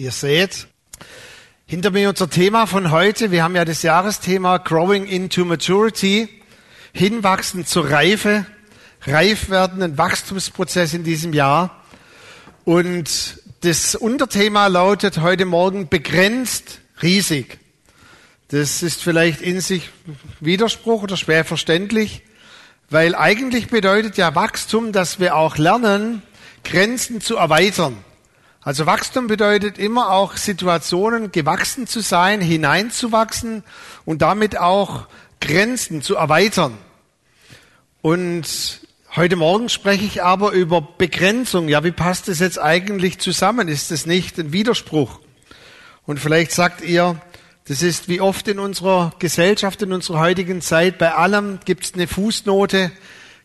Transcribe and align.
Ihr 0.00 0.12
seht, 0.12 0.68
hinter 1.66 1.90
mir 1.90 2.08
unser 2.08 2.30
Thema 2.30 2.66
von 2.66 2.92
heute. 2.92 3.32
Wir 3.32 3.42
haben 3.42 3.56
ja 3.56 3.64
das 3.64 3.82
Jahresthema 3.82 4.58
Growing 4.58 5.06
into 5.06 5.44
Maturity, 5.44 6.28
hinwachsen 6.92 7.66
zur 7.66 7.90
Reife, 7.90 8.46
reif 9.08 9.50
werden, 9.50 9.82
ein 9.82 9.98
Wachstumsprozess 9.98 10.94
in 10.94 11.02
diesem 11.02 11.32
Jahr. 11.32 11.82
Und 12.64 13.42
das 13.62 13.96
Unterthema 13.96 14.68
lautet 14.68 15.18
heute 15.18 15.46
Morgen 15.46 15.88
begrenzt, 15.88 16.78
riesig. 17.02 17.58
Das 18.52 18.84
ist 18.84 19.02
vielleicht 19.02 19.40
in 19.40 19.60
sich 19.60 19.90
Widerspruch 20.38 21.02
oder 21.02 21.16
schwer 21.16 21.44
verständlich, 21.44 22.22
weil 22.88 23.16
eigentlich 23.16 23.66
bedeutet 23.66 24.16
ja 24.16 24.36
Wachstum, 24.36 24.92
dass 24.92 25.18
wir 25.18 25.34
auch 25.34 25.56
lernen, 25.56 26.22
Grenzen 26.62 27.20
zu 27.20 27.34
erweitern. 27.34 27.96
Also 28.60 28.86
Wachstum 28.86 29.28
bedeutet 29.28 29.78
immer 29.78 30.10
auch 30.10 30.36
Situationen 30.36 31.30
gewachsen 31.30 31.86
zu 31.86 32.00
sein, 32.00 32.40
hineinzuwachsen 32.40 33.62
und 34.04 34.20
damit 34.20 34.58
auch 34.58 35.06
Grenzen 35.40 36.02
zu 36.02 36.16
erweitern. 36.16 36.76
Und 38.02 38.80
heute 39.14 39.36
Morgen 39.36 39.68
spreche 39.68 40.04
ich 40.04 40.22
aber 40.22 40.52
über 40.52 40.80
Begrenzung. 40.80 41.68
Ja, 41.68 41.84
wie 41.84 41.92
passt 41.92 42.26
das 42.28 42.40
jetzt 42.40 42.60
eigentlich 42.60 43.18
zusammen? 43.20 43.68
Ist 43.68 43.90
das 43.92 44.06
nicht 44.06 44.38
ein 44.38 44.52
Widerspruch? 44.52 45.20
Und 46.04 46.18
vielleicht 46.18 46.52
sagt 46.52 46.80
ihr, 46.80 47.20
das 47.68 47.82
ist 47.82 48.08
wie 48.08 48.20
oft 48.20 48.48
in 48.48 48.58
unserer 48.58 49.12
Gesellschaft, 49.18 49.82
in 49.82 49.92
unserer 49.92 50.20
heutigen 50.20 50.62
Zeit, 50.62 50.98
bei 50.98 51.14
allem 51.14 51.60
gibt 51.64 51.84
es 51.84 51.94
eine 51.94 52.06
Fußnote, 52.06 52.90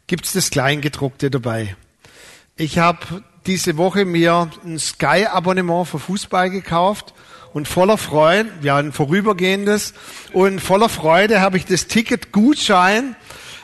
gibt 0.07 0.25
es 0.25 0.33
das 0.33 0.49
Kleingedruckte 0.49 1.29
dabei. 1.29 1.75
Ich 2.55 2.79
habe 2.79 3.23
diese 3.45 3.77
Woche 3.77 4.05
mir 4.05 4.49
ein 4.65 4.79
Sky-Abonnement 4.79 5.87
für 5.87 5.99
Fußball 5.99 6.49
gekauft 6.49 7.13
und 7.53 7.67
voller 7.67 7.97
Freude, 7.97 8.49
ja 8.61 8.77
ein 8.77 8.91
vorübergehendes, 8.91 9.93
und 10.31 10.59
voller 10.59 10.89
Freude 10.89 11.41
habe 11.41 11.57
ich 11.57 11.65
das 11.65 11.87
Ticket 11.87 12.31
Gutschein 12.31 13.15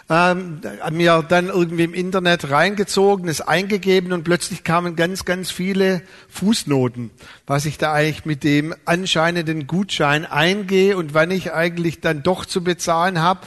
ähm, 0.09 0.61
mir 0.91 1.23
dann 1.27 1.47
irgendwie 1.47 1.83
im 1.83 1.93
Internet 1.93 2.49
reingezogen, 2.49 3.29
es 3.29 3.41
eingegeben 3.41 4.11
und 4.11 4.23
plötzlich 4.23 4.63
kamen 4.63 4.95
ganz, 4.95 5.23
ganz 5.23 5.51
viele 5.51 6.01
Fußnoten, 6.29 7.11
was 7.45 7.65
ich 7.65 7.77
da 7.77 7.93
eigentlich 7.93 8.25
mit 8.25 8.43
dem 8.43 8.73
anscheinenden 8.85 9.67
Gutschein 9.67 10.25
eingehe 10.25 10.97
und 10.97 11.13
wann 11.13 11.29
ich 11.29 11.53
eigentlich 11.53 12.01
dann 12.01 12.23
doch 12.23 12.45
zu 12.45 12.63
bezahlen 12.63 13.21
habe. 13.21 13.41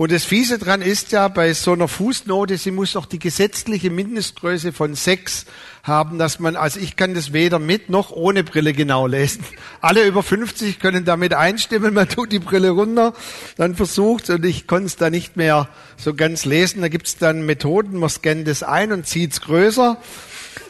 Und 0.00 0.12
das 0.12 0.24
Fiese 0.24 0.56
dran 0.56 0.80
ist 0.80 1.12
ja, 1.12 1.28
bei 1.28 1.52
so 1.52 1.74
einer 1.74 1.86
Fußnote, 1.86 2.56
sie 2.56 2.70
muss 2.70 2.94
doch 2.94 3.04
die 3.04 3.18
gesetzliche 3.18 3.90
Mindestgröße 3.90 4.72
von 4.72 4.94
sechs 4.94 5.44
haben, 5.82 6.18
dass 6.18 6.38
man, 6.38 6.56
also 6.56 6.80
ich 6.80 6.96
kann 6.96 7.12
das 7.12 7.34
weder 7.34 7.58
mit 7.58 7.90
noch 7.90 8.10
ohne 8.10 8.42
Brille 8.42 8.72
genau 8.72 9.06
lesen. 9.06 9.44
Alle 9.82 10.06
über 10.06 10.22
50 10.22 10.80
können 10.80 11.04
damit 11.04 11.34
einstimmen, 11.34 11.92
man 11.92 12.08
tut 12.08 12.32
die 12.32 12.38
Brille 12.38 12.70
runter, 12.70 13.12
dann 13.58 13.74
versucht 13.74 14.30
und 14.30 14.42
ich 14.46 14.66
konnte 14.66 14.86
es 14.86 14.96
da 14.96 15.10
nicht 15.10 15.36
mehr 15.36 15.68
so 15.98 16.14
ganz 16.14 16.46
lesen. 16.46 16.80
Da 16.80 16.88
gibt's 16.88 17.18
dann 17.18 17.44
Methoden, 17.44 17.98
man 17.98 18.08
scannt 18.08 18.48
es 18.48 18.62
ein 18.62 18.92
und 18.92 19.06
zieht's 19.06 19.42
größer. 19.42 19.98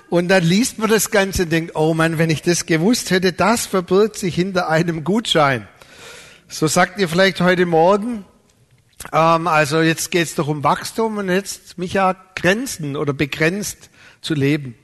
Und 0.08 0.26
dann 0.26 0.42
liest 0.42 0.80
man 0.80 0.90
das 0.90 1.12
Ganze 1.12 1.44
und 1.44 1.52
denkt, 1.52 1.76
oh 1.76 1.94
Mann, 1.94 2.18
wenn 2.18 2.30
ich 2.30 2.42
das 2.42 2.66
gewusst 2.66 3.12
hätte, 3.12 3.32
das 3.32 3.66
verbirgt 3.66 4.16
sich 4.16 4.34
hinter 4.34 4.68
einem 4.68 5.04
Gutschein. 5.04 5.68
So 6.48 6.66
sagt 6.66 6.98
ihr 6.98 7.08
vielleicht 7.08 7.40
heute 7.40 7.64
Morgen, 7.64 8.24
ähm, 9.12 9.46
also 9.46 9.80
jetzt 9.80 10.10
geht 10.10 10.24
es 10.24 10.34
doch 10.34 10.48
um 10.48 10.64
Wachstum 10.64 11.18
und 11.18 11.28
jetzt 11.28 11.78
mich 11.78 11.94
ja 11.94 12.14
Grenzen 12.34 12.96
oder 12.96 13.12
begrenzt 13.12 13.90
zu 14.20 14.34
leben. 14.34 14.74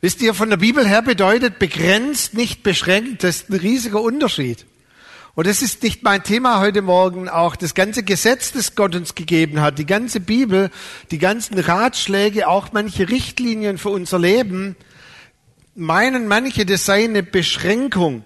Wisst 0.00 0.22
ihr, 0.22 0.32
von 0.32 0.50
der 0.50 0.58
Bibel 0.58 0.86
her 0.86 1.02
bedeutet 1.02 1.58
begrenzt, 1.58 2.34
nicht 2.34 2.62
beschränkt. 2.62 3.24
Das 3.24 3.36
ist 3.36 3.50
ein 3.50 3.56
riesiger 3.56 4.00
Unterschied. 4.00 4.64
Und 5.34 5.46
das 5.46 5.62
ist 5.62 5.82
nicht 5.82 6.02
mein 6.02 6.22
Thema 6.22 6.60
heute 6.60 6.82
Morgen. 6.82 7.28
Auch 7.28 7.56
das 7.56 7.74
ganze 7.74 8.02
Gesetz, 8.02 8.52
das 8.52 8.74
Gott 8.74 8.94
uns 8.94 9.14
gegeben 9.14 9.60
hat, 9.60 9.78
die 9.78 9.86
ganze 9.86 10.20
Bibel, 10.20 10.70
die 11.10 11.18
ganzen 11.18 11.58
Ratschläge, 11.58 12.48
auch 12.48 12.68
manche 12.72 13.08
Richtlinien 13.08 13.78
für 13.78 13.90
unser 13.90 14.18
Leben, 14.18 14.76
meinen 15.74 16.28
manche, 16.28 16.66
das 16.66 16.84
sei 16.84 17.04
eine 17.04 17.22
Beschränkung. 17.22 18.24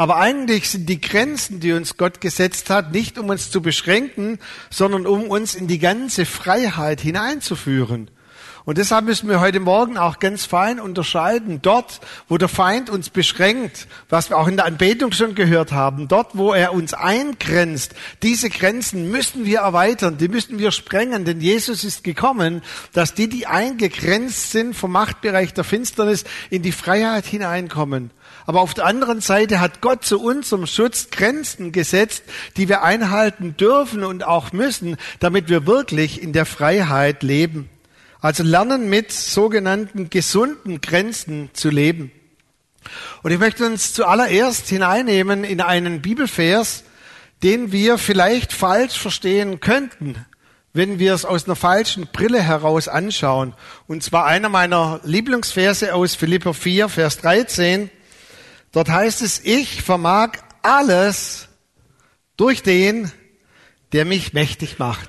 Aber 0.00 0.16
eigentlich 0.16 0.70
sind 0.70 0.88
die 0.88 0.98
Grenzen, 0.98 1.60
die 1.60 1.72
uns 1.72 1.98
Gott 1.98 2.22
gesetzt 2.22 2.70
hat, 2.70 2.90
nicht 2.90 3.18
um 3.18 3.28
uns 3.28 3.50
zu 3.50 3.60
beschränken, 3.60 4.38
sondern 4.70 5.06
um 5.06 5.24
uns 5.24 5.54
in 5.54 5.66
die 5.66 5.78
ganze 5.78 6.24
Freiheit 6.24 7.02
hineinzuführen. 7.02 8.10
Und 8.64 8.78
deshalb 8.78 9.04
müssen 9.04 9.28
wir 9.28 9.40
heute 9.40 9.60
Morgen 9.60 9.98
auch 9.98 10.18
ganz 10.18 10.46
fein 10.46 10.80
unterscheiden. 10.80 11.60
Dort, 11.60 12.00
wo 12.28 12.38
der 12.38 12.48
Feind 12.48 12.88
uns 12.88 13.10
beschränkt, 13.10 13.88
was 14.08 14.30
wir 14.30 14.38
auch 14.38 14.48
in 14.48 14.56
der 14.56 14.64
Anbetung 14.64 15.12
schon 15.12 15.34
gehört 15.34 15.70
haben, 15.70 16.08
dort, 16.08 16.34
wo 16.34 16.54
er 16.54 16.72
uns 16.72 16.94
eingrenzt, 16.94 17.94
diese 18.22 18.48
Grenzen 18.48 19.10
müssen 19.10 19.44
wir 19.44 19.58
erweitern, 19.58 20.16
die 20.16 20.28
müssen 20.28 20.58
wir 20.58 20.72
sprengen, 20.72 21.26
denn 21.26 21.42
Jesus 21.42 21.84
ist 21.84 22.04
gekommen, 22.04 22.62
dass 22.94 23.12
die, 23.12 23.28
die 23.28 23.46
eingegrenzt 23.46 24.50
sind 24.50 24.74
vom 24.74 24.92
Machtbereich 24.92 25.52
der 25.52 25.64
Finsternis, 25.64 26.24
in 26.48 26.62
die 26.62 26.72
Freiheit 26.72 27.26
hineinkommen. 27.26 28.12
Aber 28.46 28.60
auf 28.60 28.74
der 28.74 28.86
anderen 28.86 29.20
Seite 29.20 29.60
hat 29.60 29.80
Gott 29.80 30.04
zu 30.04 30.20
unserem 30.20 30.66
Schutz 30.66 31.10
Grenzen 31.10 31.72
gesetzt, 31.72 32.24
die 32.56 32.68
wir 32.68 32.82
einhalten 32.82 33.56
dürfen 33.56 34.04
und 34.04 34.24
auch 34.24 34.52
müssen, 34.52 34.96
damit 35.18 35.48
wir 35.48 35.66
wirklich 35.66 36.22
in 36.22 36.32
der 36.32 36.46
Freiheit 36.46 37.22
leben. 37.22 37.68
Also 38.20 38.42
lernen 38.42 38.90
mit 38.90 39.12
sogenannten 39.12 40.10
gesunden 40.10 40.80
Grenzen 40.80 41.50
zu 41.52 41.70
leben. 41.70 42.12
Und 43.22 43.30
ich 43.30 43.38
möchte 43.38 43.66
uns 43.66 43.92
zuallererst 43.92 44.68
hineinnehmen 44.68 45.44
in 45.44 45.60
einen 45.60 46.02
Bibelvers, 46.02 46.84
den 47.42 47.72
wir 47.72 47.98
vielleicht 47.98 48.52
falsch 48.52 48.98
verstehen 48.98 49.60
könnten, 49.60 50.26
wenn 50.72 50.98
wir 50.98 51.14
es 51.14 51.24
aus 51.24 51.46
einer 51.46 51.56
falschen 51.56 52.08
Brille 52.12 52.42
heraus 52.42 52.88
anschauen. 52.88 53.54
Und 53.86 54.02
zwar 54.02 54.26
einer 54.26 54.48
meiner 54.48 55.00
Lieblingsverse 55.04 55.94
aus 55.94 56.14
Philipper 56.14 56.54
4, 56.54 56.88
Vers 56.88 57.18
13. 57.18 57.90
Dort 58.72 58.88
heißt 58.88 59.22
es, 59.22 59.40
ich 59.44 59.82
vermag 59.82 60.32
alles 60.62 61.48
durch 62.36 62.62
den, 62.62 63.10
der 63.92 64.04
mich 64.04 64.32
mächtig 64.32 64.78
macht. 64.78 65.08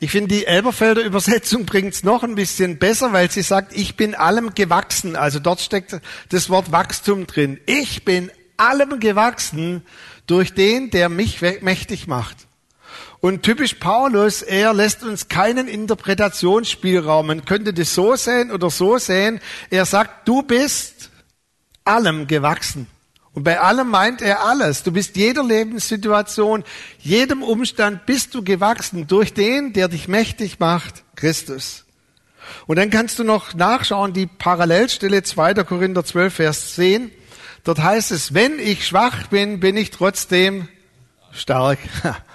Ich 0.00 0.12
finde, 0.12 0.34
die 0.34 0.46
Elberfelder 0.46 1.02
Übersetzung 1.02 1.66
bringt 1.66 1.92
es 1.92 2.04
noch 2.04 2.22
ein 2.22 2.36
bisschen 2.36 2.78
besser, 2.78 3.12
weil 3.12 3.30
sie 3.30 3.42
sagt, 3.42 3.76
ich 3.76 3.96
bin 3.96 4.14
allem 4.14 4.54
gewachsen. 4.54 5.16
Also 5.16 5.40
dort 5.40 5.60
steckt 5.60 6.00
das 6.28 6.50
Wort 6.50 6.70
Wachstum 6.70 7.26
drin. 7.26 7.58
Ich 7.66 8.04
bin 8.04 8.30
allem 8.56 9.00
gewachsen 9.00 9.82
durch 10.26 10.54
den, 10.54 10.90
der 10.90 11.08
mich 11.08 11.40
mächtig 11.40 12.06
macht. 12.06 12.36
Und 13.20 13.42
typisch 13.42 13.74
Paulus, 13.74 14.42
er 14.42 14.72
lässt 14.72 15.02
uns 15.02 15.26
keinen 15.26 15.66
Interpretationsspielraum. 15.66 17.26
Man 17.26 17.44
könnte 17.44 17.74
das 17.74 17.92
so 17.92 18.14
sehen 18.14 18.52
oder 18.52 18.70
so 18.70 18.98
sehen. 18.98 19.40
Er 19.70 19.84
sagt, 19.84 20.28
du 20.28 20.42
bist 20.42 21.10
allem 21.88 22.26
gewachsen. 22.26 22.86
Und 23.32 23.44
bei 23.44 23.60
allem 23.60 23.88
meint 23.88 24.20
er 24.20 24.42
alles. 24.42 24.82
Du 24.82 24.92
bist 24.92 25.16
jeder 25.16 25.44
Lebenssituation, 25.44 26.64
jedem 26.98 27.42
Umstand 27.42 28.04
bist 28.06 28.34
du 28.34 28.42
gewachsen 28.42 29.06
durch 29.06 29.32
den, 29.32 29.72
der 29.72 29.88
dich 29.88 30.08
mächtig 30.08 30.58
macht, 30.58 31.04
Christus. 31.14 31.84
Und 32.66 32.76
dann 32.76 32.90
kannst 32.90 33.18
du 33.18 33.24
noch 33.24 33.54
nachschauen, 33.54 34.12
die 34.12 34.26
Parallelstelle 34.26 35.22
2. 35.22 35.54
Korinther 35.64 36.04
12, 36.04 36.34
Vers 36.34 36.74
10. 36.74 37.10
Dort 37.64 37.80
heißt 37.80 38.10
es, 38.10 38.34
wenn 38.34 38.58
ich 38.58 38.86
schwach 38.86 39.26
bin, 39.28 39.60
bin 39.60 39.76
ich 39.76 39.90
trotzdem 39.90 40.68
stark. 41.32 41.78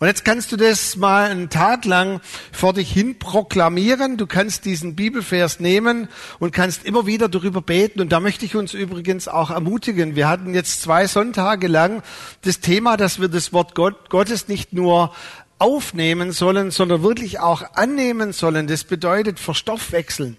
Und 0.00 0.06
jetzt 0.06 0.24
kannst 0.24 0.52
du 0.52 0.56
das 0.56 0.94
mal 0.94 1.28
einen 1.28 1.50
Tag 1.50 1.84
lang 1.84 2.20
vor 2.52 2.72
dich 2.72 2.92
hin 2.92 3.18
proklamieren. 3.18 4.16
Du 4.16 4.28
kannst 4.28 4.64
diesen 4.64 4.94
Bibelvers 4.94 5.58
nehmen 5.58 6.06
und 6.38 6.52
kannst 6.52 6.84
immer 6.84 7.06
wieder 7.06 7.28
darüber 7.28 7.60
beten. 7.60 8.00
Und 8.00 8.12
da 8.12 8.20
möchte 8.20 8.44
ich 8.44 8.54
uns 8.54 8.74
übrigens 8.74 9.26
auch 9.26 9.50
ermutigen. 9.50 10.14
Wir 10.14 10.28
hatten 10.28 10.54
jetzt 10.54 10.82
zwei 10.82 11.08
Sonntage 11.08 11.66
lang 11.66 12.04
das 12.42 12.60
Thema, 12.60 12.96
dass 12.96 13.20
wir 13.20 13.26
das 13.26 13.52
Wort 13.52 13.74
Gott, 13.74 14.08
Gottes 14.08 14.46
nicht 14.46 14.72
nur 14.72 15.12
aufnehmen 15.58 16.30
sollen, 16.30 16.70
sondern 16.70 17.02
wirklich 17.02 17.40
auch 17.40 17.74
annehmen 17.74 18.32
sollen. 18.32 18.68
Das 18.68 18.84
bedeutet 18.84 19.40
verstoffwechseln. 19.40 20.36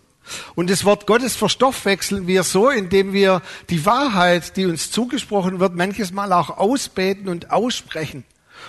Und 0.55 0.69
das 0.69 0.85
Wort 0.85 1.05
Gottes 1.05 1.35
verstoffwechseln 1.35 2.27
wir 2.27 2.43
so, 2.43 2.69
indem 2.69 3.11
wir 3.11 3.41
die 3.69 3.85
Wahrheit, 3.85 4.55
die 4.55 4.67
uns 4.67 4.89
zugesprochen 4.89 5.59
wird, 5.59 5.75
manches 5.75 6.13
Mal 6.13 6.31
auch 6.31 6.57
ausbeten 6.57 7.27
und 7.27 7.51
aussprechen. 7.51 8.23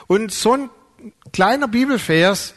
Und 0.08 0.32
so 0.32 0.54
ein 0.54 0.70
kleiner 1.32 1.68
Bibelvers 1.68 2.54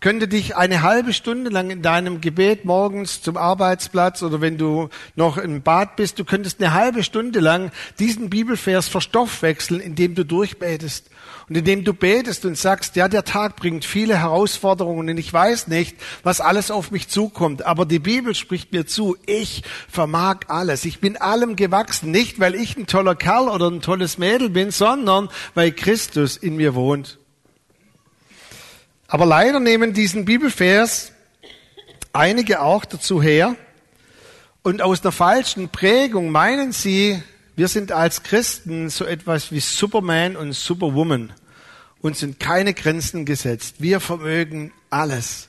könnte 0.00 0.28
dich 0.28 0.56
eine 0.56 0.82
halbe 0.82 1.12
Stunde 1.12 1.50
lang 1.50 1.70
in 1.70 1.82
deinem 1.82 2.22
Gebet 2.22 2.64
morgens 2.64 3.20
zum 3.20 3.36
Arbeitsplatz 3.36 4.22
oder 4.22 4.40
wenn 4.40 4.56
du 4.56 4.88
noch 5.14 5.36
im 5.36 5.62
Bad 5.62 5.96
bist, 5.96 6.18
du 6.18 6.24
könntest 6.24 6.60
eine 6.60 6.72
halbe 6.72 7.02
Stunde 7.04 7.40
lang 7.40 7.70
diesen 7.98 8.30
Bibelvers 8.30 8.88
verstoffwechseln, 8.88 9.80
indem 9.80 10.14
du 10.14 10.24
durchbetest. 10.24 11.10
Und 11.48 11.56
indem 11.56 11.84
du 11.84 11.92
betest 11.92 12.44
und 12.44 12.56
sagst, 12.56 12.96
ja, 12.96 13.08
der 13.08 13.24
Tag 13.24 13.56
bringt 13.56 13.84
viele 13.84 14.16
Herausforderungen 14.16 15.10
und 15.10 15.18
ich 15.18 15.32
weiß 15.32 15.66
nicht, 15.66 15.96
was 16.22 16.40
alles 16.40 16.70
auf 16.70 16.92
mich 16.92 17.08
zukommt, 17.08 17.66
aber 17.66 17.84
die 17.84 17.98
Bibel 17.98 18.34
spricht 18.34 18.72
mir 18.72 18.86
zu, 18.86 19.16
ich 19.26 19.64
vermag 19.88 20.42
alles. 20.46 20.84
Ich 20.84 21.00
bin 21.00 21.16
allem 21.16 21.56
gewachsen, 21.56 22.10
nicht 22.10 22.40
weil 22.40 22.54
ich 22.54 22.76
ein 22.76 22.86
toller 22.86 23.16
Kerl 23.16 23.48
oder 23.48 23.68
ein 23.68 23.82
tolles 23.82 24.16
Mädel 24.16 24.48
bin, 24.48 24.70
sondern 24.70 25.28
weil 25.54 25.72
Christus 25.72 26.36
in 26.36 26.56
mir 26.56 26.74
wohnt. 26.74 27.19
Aber 29.10 29.26
leider 29.26 29.58
nehmen 29.58 29.92
diesen 29.92 30.24
Bibelvers 30.24 31.10
einige 32.12 32.62
auch 32.62 32.84
dazu 32.84 33.20
her 33.20 33.56
und 34.62 34.82
aus 34.82 35.00
der 35.00 35.10
falschen 35.10 35.68
Prägung 35.68 36.30
meinen 36.30 36.70
sie, 36.70 37.20
wir 37.56 37.66
sind 37.66 37.90
als 37.90 38.22
Christen 38.22 38.88
so 38.88 39.04
etwas 39.04 39.50
wie 39.50 39.58
Superman 39.58 40.36
und 40.36 40.52
Superwoman. 40.52 41.32
Uns 42.00 42.20
sind 42.20 42.38
keine 42.38 42.72
Grenzen 42.72 43.24
gesetzt. 43.24 43.76
Wir 43.80 43.98
vermögen 43.98 44.72
alles. 44.90 45.48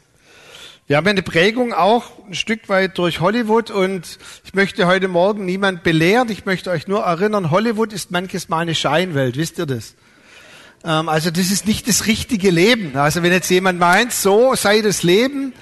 Wir 0.88 0.98
haben 0.98 1.08
eine 1.08 1.22
Prägung 1.22 1.72
auch 1.72 2.26
ein 2.26 2.34
Stück 2.34 2.68
weit 2.68 2.98
durch 2.98 3.20
Hollywood 3.20 3.70
und 3.70 4.18
ich 4.44 4.56
möchte 4.56 4.88
heute 4.88 5.08
Morgen 5.08 5.46
niemand 5.46 5.84
belehren. 5.84 6.32
Ich 6.32 6.46
möchte 6.46 6.72
euch 6.72 6.88
nur 6.88 7.02
erinnern, 7.02 7.52
Hollywood 7.52 7.94
ist 7.94 8.10
manches 8.10 8.50
Mal 8.50 8.62
eine 8.62 8.74
Scheinwelt. 8.74 9.38
Wisst 9.38 9.60
ihr 9.60 9.68
das? 9.68 9.94
Ähm, 10.84 11.10
also 11.10 11.32
das 11.32 11.52
ist 11.52 11.68
nicht 11.68 11.88
das 11.88 12.08
richtige 12.08 12.50
Leben. 12.50 12.96
Also 12.96 13.24
wenn 13.24 13.32
jetzt 13.32 13.50
jemand 13.50 13.80
meint, 13.80 14.12
so 14.12 14.56
sei 14.56 14.82
das 14.82 15.04
Leben, 15.04 15.54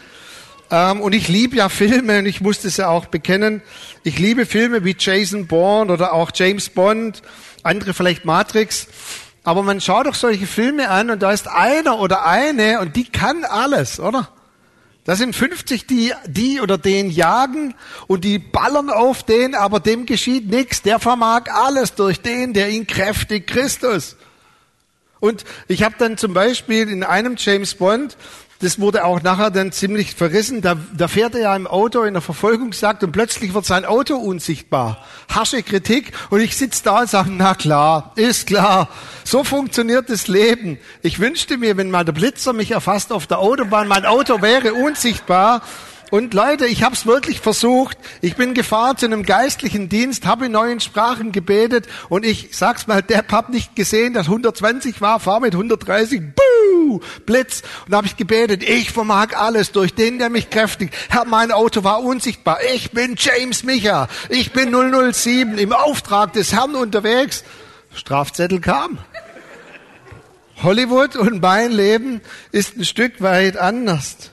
ähm, 0.72 1.02
und 1.02 1.14
ich 1.14 1.28
liebe 1.28 1.56
ja 1.58 1.70
Filme 1.70 2.20
und 2.20 2.26
ich 2.26 2.42
muss 2.42 2.62
das 2.62 2.78
ja 2.78 2.90
auch 2.90 3.06
bekennen, 3.06 3.62
ich 4.04 4.20
liebe 4.20 4.46
Filme 4.46 4.84
wie 4.84 4.96
Jason 4.98 5.48
Bourne 5.48 5.92
oder 5.92 6.14
auch 6.14 6.32
James 6.34 6.70
Bond, 6.70 7.22
andere 7.64 7.94
vielleicht 7.94 8.26
Matrix, 8.26 8.88
aber 9.44 9.64
man 9.64 9.82
schaut 9.82 10.06
doch 10.06 10.16
solche 10.16 10.46
Filme 10.46 10.90
an 10.90 11.10
und 11.10 11.24
da 11.24 11.32
ist 11.32 11.48
einer 11.48 12.00
oder 12.00 12.26
eine 12.26 12.82
und 12.82 12.96
die 12.96 13.06
kann 13.06 13.46
alles, 13.46 14.00
oder? 14.00 14.30
Da 15.06 15.16
sind 15.16 15.36
50, 15.36 15.88
die 15.88 16.14
die 16.28 16.62
oder 16.62 16.78
den 16.78 17.10
jagen 17.10 17.74
und 18.06 18.24
die 18.24 18.38
ballern 18.38 18.92
auf 18.92 19.24
den, 19.24 19.56
aber 19.56 19.80
dem 19.80 20.06
geschieht 20.06 20.48
nichts. 20.48 20.84
Der 20.84 21.00
vermag 21.00 21.46
alles 21.52 21.96
durch 21.96 22.22
den, 22.22 22.54
der 22.54 22.70
ihn 22.70 22.86
kräftigt, 22.86 23.48
Christus. 23.48 24.18
Und 25.20 25.44
ich 25.68 25.84
habe 25.84 25.96
dann 25.98 26.18
zum 26.18 26.34
Beispiel 26.34 26.90
in 26.90 27.04
einem 27.04 27.36
James 27.38 27.76
Bond, 27.76 28.18
das 28.62 28.78
wurde 28.78 29.06
auch 29.06 29.22
nachher 29.22 29.52
dann 29.52 29.72
ziemlich 29.72 30.16
verrissen, 30.16 30.62
da, 30.62 30.76
da 30.94 31.08
fährt 31.08 31.34
er 31.34 31.42
ja 31.42 31.56
im 31.56 31.66
Auto 31.66 32.04
in 32.04 32.14
der 32.14 32.22
Verfolgungsjagd 32.22 33.04
und 33.06 33.14
plötzlich 33.14 33.54
wird 33.54 33.66
sein 33.66 33.86
Auto 33.86 34.18
unsichtbar. 34.18 35.06
Harsche 35.30 35.64
Kritik 35.64 36.12
und 36.30 36.42
ich 36.42 36.58
sitz 36.58 36.82
da 36.82 37.02
und 37.02 37.10
sage, 37.10 37.30
na 37.32 37.56
klar, 37.56 38.12
ist 38.16 38.48
klar, 38.48 38.90
so 39.24 39.46
funktioniert 39.46 40.10
das 40.10 40.28
Leben. 40.28 40.78
Ich 41.02 41.20
wünschte 41.20 41.58
mir, 41.58 41.78
wenn 41.78 41.90
mal 41.90 42.04
der 42.04 42.12
Blitzer 42.12 42.52
mich 42.52 42.72
erfasst 42.72 43.14
auf 43.14 43.28
der 43.28 43.40
Autobahn, 43.40 43.88
mein 43.88 44.06
Auto 44.06 44.42
wäre 44.42 44.74
unsichtbar 44.74 45.62
und 46.12 46.34
Leute, 46.34 46.66
ich 46.66 46.84
habe 46.84 46.96
es 46.96 47.06
wirklich 47.06 47.40
versucht. 47.40 47.98
Ich 48.22 48.36
bin 48.36 48.54
gefahren 48.54 48.98
zu 48.98 49.06
einem 49.06 49.24
geistlichen 49.24 49.90
Dienst, 49.90 50.26
habe 50.26 50.48
in 50.48 50.52
neuen 50.52 50.80
Sprachen 50.80 51.32
gebetet 51.32 51.88
und 52.10 52.26
ich 52.26 52.50
sag's 52.52 52.88
mal, 52.88 53.02
der 53.02 53.26
hab 53.32 53.50
nicht 53.50 53.76
gesehen, 53.76 54.14
dass 54.14 54.28
120 54.28 55.02
war, 55.02 55.20
fahr 55.20 55.40
mit 55.40 55.54
130, 55.54 56.22
buh, 56.36 57.00
Blitz. 57.26 57.62
Und 57.88 57.96
habe 57.96 58.08
ich 58.08 58.18
gebetet, 58.18 58.64
ich 58.64 58.92
vermag 58.92 59.36
alles 59.36 59.72
durch 59.72 59.94
den, 59.94 60.20
der 60.20 60.30
mich 60.30 60.50
kräftigt. 60.50 60.94
Herr, 61.10 61.26
mein 61.26 61.52
Auto 61.52 61.84
war 61.84 62.04
unsichtbar. 62.04 62.60
Ich 62.74 62.92
bin 62.92 63.16
James 63.18 63.64
Micha. 63.64 64.08
Ich 64.30 64.52
bin 64.52 64.72
007 64.72 65.58
im 65.58 65.74
Auftrag 65.74 66.34
des 66.34 66.54
Herrn 66.54 66.76
unterwegs. 66.76 67.44
Strafzettel 67.94 68.60
kam. 68.60 68.98
Hollywood 70.62 71.16
und 71.16 71.42
mein 71.42 71.72
Leben 71.72 72.22
ist 72.52 72.78
ein 72.78 72.84
Stück 72.84 73.22
weit 73.22 73.58
anders. 73.58 74.32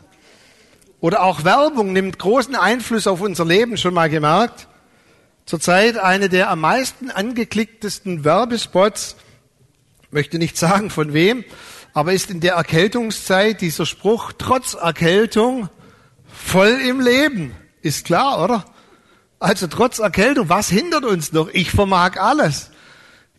Oder 1.00 1.22
auch 1.22 1.44
Werbung 1.44 1.92
nimmt 1.92 2.18
großen 2.18 2.54
Einfluss 2.54 3.06
auf 3.06 3.20
unser 3.20 3.44
Leben, 3.44 3.76
schon 3.76 3.94
mal 3.94 4.08
gemerkt. 4.08 4.68
Zurzeit 5.44 5.98
eine 5.98 6.28
der 6.28 6.50
am 6.50 6.60
meisten 6.60 7.10
angeklicktesten 7.10 8.24
Werbespots, 8.24 9.16
möchte 10.10 10.38
nicht 10.38 10.56
sagen 10.56 10.90
von 10.90 11.12
wem, 11.12 11.44
aber 11.92 12.12
ist 12.12 12.30
in 12.30 12.40
der 12.40 12.54
Erkältungszeit 12.54 13.60
dieser 13.60 13.86
Spruch, 13.86 14.32
trotz 14.36 14.74
Erkältung 14.74 15.68
voll 16.26 16.80
im 16.86 17.00
Leben. 17.00 17.54
Ist 17.82 18.06
klar, 18.06 18.42
oder? 18.42 18.64
Also 19.38 19.66
trotz 19.66 19.98
Erkältung, 19.98 20.48
was 20.48 20.68
hindert 20.68 21.04
uns 21.04 21.32
noch? 21.32 21.48
Ich 21.52 21.70
vermag 21.70 22.18
alles. 22.18 22.70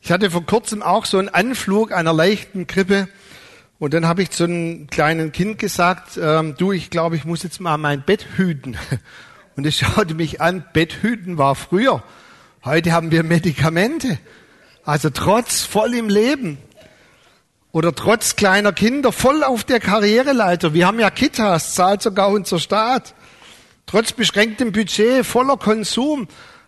Ich 0.01 0.11
hatte 0.11 0.31
vor 0.31 0.45
kurzem 0.45 0.83
auch 0.83 1.05
so 1.05 1.17
einen 1.17 1.29
Anflug 1.29 1.91
einer 1.91 2.13
leichten 2.13 2.67
Grippe. 2.67 3.07
Und 3.79 3.93
dann 3.93 4.07
habe 4.07 4.23
ich 4.23 4.31
zu 4.31 4.45
einem 4.45 4.87
kleinen 4.87 5.31
Kind 5.31 5.59
gesagt, 5.59 6.19
ähm, 6.21 6.55
du, 6.57 6.71
ich 6.71 6.89
glaube, 6.89 7.15
ich 7.15 7.25
muss 7.25 7.43
jetzt 7.43 7.61
mal 7.61 7.77
mein 7.77 8.01
Bett 8.01 8.25
hüten. 8.35 8.77
Und 9.55 9.65
es 9.65 9.77
schaute 9.77 10.15
mich 10.15 10.41
an, 10.41 10.65
Bett 10.73 11.01
hüten 11.01 11.37
war 11.37 11.55
früher. 11.55 12.03
Heute 12.63 12.91
haben 12.91 13.11
wir 13.11 13.23
Medikamente. 13.23 14.17
Also 14.83 15.09
trotz 15.09 15.61
voll 15.61 15.93
im 15.93 16.09
Leben. 16.09 16.57
Oder 17.71 17.93
trotz 17.93 18.35
kleiner 18.35 18.71
Kinder 18.71 19.11
voll 19.11 19.43
auf 19.43 19.63
der 19.63 19.79
Karriereleiter. 19.79 20.73
Wir 20.73 20.87
haben 20.87 20.99
ja 20.99 21.11
Kitas, 21.11 21.75
zahlt 21.75 22.01
sogar 22.01 22.29
unser 22.29 22.59
Staat. 22.59 23.13
Trotz 23.85 24.11
beschränktem 24.11 24.71
Budget, 24.71 25.25
voller 25.25 25.57
Konsum. 25.57 26.27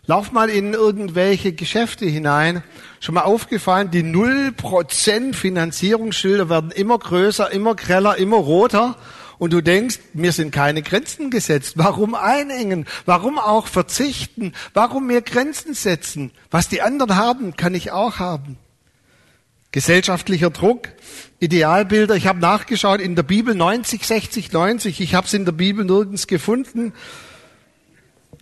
Lauf 0.09 0.31
mal 0.31 0.50
in 0.50 0.73
irgendwelche 0.73 1.53
Geschäfte 1.53 2.07
hinein. 2.07 2.63
Schon 3.00 3.13
mal 3.13 3.25
aufgefallen, 3.25 3.91
die 3.91 4.01
0% 4.01 5.35
Finanzierungsschilder 5.35 6.50
werden 6.50 6.71
immer 6.71 6.97
größer, 6.97 7.51
immer 7.51 7.75
greller, 7.75 8.17
immer 8.17 8.38
roter. 8.38 8.95
Und 9.38 9.53
du 9.53 9.61
denkst, 9.61 10.00
mir 10.15 10.31
sind 10.31 10.50
keine 10.50 10.81
Grenzen 10.81 11.29
gesetzt. 11.29 11.73
Warum 11.75 12.15
einengen? 12.15 12.88
Warum 13.06 13.38
auch 13.38 13.67
verzichten? 13.67 14.53
Warum 14.73 15.06
mir 15.06 15.21
Grenzen 15.21 15.75
setzen? 15.75 16.31
Was 16.50 16.69
die 16.69 16.81
anderen 16.81 17.15
haben, 17.15 17.55
kann 17.55 17.75
ich 17.75 17.91
auch 17.91 18.17
haben. 18.17 18.57
Gesellschaftlicher 19.71 20.50
Druck, 20.50 20.89
Idealbilder. 21.38 22.15
Ich 22.15 22.25
habe 22.25 22.39
nachgeschaut 22.39 23.00
in 23.00 23.15
der 23.15 23.21
Bibel 23.21 23.53
90, 23.53 24.03
60, 24.03 24.51
90. 24.51 25.01
Ich 25.01 25.13
habe 25.13 25.27
es 25.27 25.35
in 25.35 25.45
der 25.45 25.51
Bibel 25.51 25.85
nirgends 25.85 26.25
gefunden. 26.25 26.94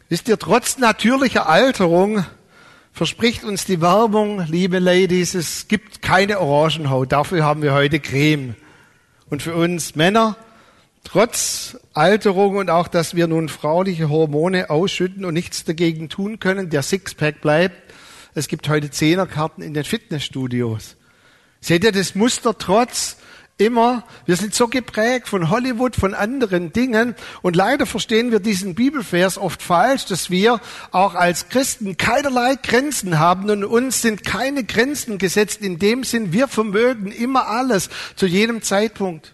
Wisst 0.09 0.29
ihr, 0.29 0.39
trotz 0.39 0.77
natürlicher 0.77 1.49
Alterung 1.49 2.23
verspricht 2.93 3.43
uns 3.43 3.65
die 3.65 3.81
Werbung, 3.81 4.39
liebe 4.47 4.79
Ladies, 4.79 5.33
es 5.33 5.67
gibt 5.67 6.01
keine 6.01 6.39
Orangenhaut, 6.39 7.11
dafür 7.11 7.43
haben 7.43 7.61
wir 7.61 7.73
heute 7.73 7.99
Creme. 7.99 8.55
Und 9.29 9.41
für 9.41 9.53
uns 9.53 9.95
Männer, 9.95 10.37
trotz 11.03 11.77
Alterung 11.93 12.55
und 12.55 12.69
auch, 12.69 12.87
dass 12.87 13.15
wir 13.15 13.27
nun 13.27 13.49
frauliche 13.49 14.07
Hormone 14.07 14.69
ausschütten 14.69 15.25
und 15.25 15.33
nichts 15.33 15.65
dagegen 15.65 16.07
tun 16.07 16.39
können, 16.39 16.69
der 16.69 16.83
Sixpack 16.83 17.41
bleibt, 17.41 17.93
es 18.33 18.47
gibt 18.47 18.69
heute 18.69 18.89
Zehnerkarten 18.89 19.61
in 19.61 19.73
den 19.73 19.83
Fitnessstudios. 19.83 20.95
Seht 21.59 21.83
ihr 21.83 21.91
das 21.91 22.15
Muster 22.15 22.57
trotz 22.57 23.17
immer, 23.57 24.03
wir 24.25 24.35
sind 24.35 24.53
so 24.53 24.67
geprägt 24.67 25.27
von 25.27 25.49
Hollywood, 25.49 25.95
von 25.95 26.13
anderen 26.13 26.71
Dingen 26.73 27.15
und 27.41 27.55
leider 27.55 27.85
verstehen 27.85 28.31
wir 28.31 28.39
diesen 28.39 28.75
Bibelvers 28.75 29.37
oft 29.37 29.63
falsch, 29.63 30.05
dass 30.05 30.29
wir 30.29 30.61
auch 30.91 31.15
als 31.15 31.49
Christen 31.49 31.97
keinerlei 31.97 32.55
Grenzen 32.55 33.17
haben 33.17 33.49
und 33.49 33.63
uns 33.63 34.01
sind 34.01 34.23
keine 34.23 34.63
Grenzen 34.63 35.17
gesetzt 35.17 35.61
in 35.61 35.79
dem 35.79 36.03
Sinn, 36.03 36.33
wir 36.33 36.47
vermögen 36.47 37.11
immer 37.11 37.47
alles 37.47 37.89
zu 38.15 38.27
jedem 38.27 38.61
Zeitpunkt. 38.61 39.33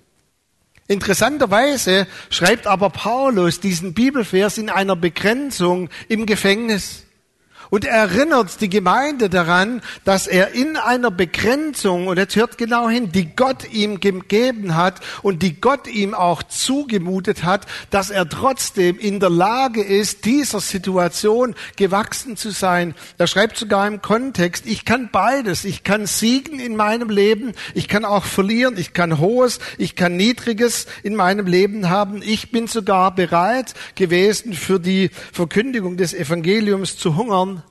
Interessanterweise 0.87 2.07
schreibt 2.29 2.67
aber 2.67 2.89
Paulus 2.89 3.59
diesen 3.59 3.93
Bibelvers 3.93 4.57
in 4.57 4.69
einer 4.69 4.95
Begrenzung 4.95 5.89
im 6.07 6.25
Gefängnis. 6.25 7.05
Und 7.73 7.85
er 7.85 7.95
erinnert 7.95 8.61
die 8.61 8.69
Gemeinde 8.69 9.31
daran, 9.31 9.81
dass 10.05 10.27
er 10.27 10.51
in 10.53 10.77
einer 10.77 11.09
Begrenzung, 11.09 12.05
und 12.05 12.17
jetzt 12.17 12.35
hört 12.35 12.59
genau 12.59 12.87
hin, 12.87 13.11
die 13.11 13.35
Gott 13.35 13.67
ihm 13.73 13.99
gegeben 13.99 14.75
hat 14.75 14.99
und 15.23 15.41
die 15.41 15.59
Gott 15.59 15.87
ihm 15.87 16.13
auch 16.13 16.43
zugemutet 16.43 17.43
hat, 17.43 17.65
dass 17.89 18.11
er 18.11 18.29
trotzdem 18.29 18.99
in 18.99 19.19
der 19.19 19.31
Lage 19.31 19.81
ist, 19.81 20.25
dieser 20.25 20.59
Situation 20.59 21.55
gewachsen 21.75 22.37
zu 22.37 22.51
sein. 22.51 22.93
Er 23.17 23.25
schreibt 23.25 23.57
sogar 23.57 23.87
im 23.87 24.03
Kontext, 24.03 24.67
ich 24.67 24.85
kann 24.85 25.09
beides. 25.11 25.65
Ich 25.65 25.83
kann 25.83 26.05
siegen 26.05 26.59
in 26.59 26.75
meinem 26.75 27.09
Leben, 27.09 27.53
ich 27.73 27.87
kann 27.87 28.05
auch 28.05 28.25
verlieren, 28.25 28.77
ich 28.77 28.93
kann 28.93 29.17
Hohes, 29.17 29.57
ich 29.79 29.95
kann 29.95 30.15
Niedriges 30.15 30.85
in 31.01 31.15
meinem 31.15 31.47
Leben 31.47 31.89
haben. 31.89 32.21
Ich 32.21 32.51
bin 32.51 32.67
sogar 32.67 33.15
bereit 33.15 33.73
gewesen, 33.95 34.53
für 34.53 34.79
die 34.79 35.09
Verkündigung 35.31 35.97
des 35.97 36.13
Evangeliums 36.13 36.97
zu 36.97 37.15
hungern 37.15 37.62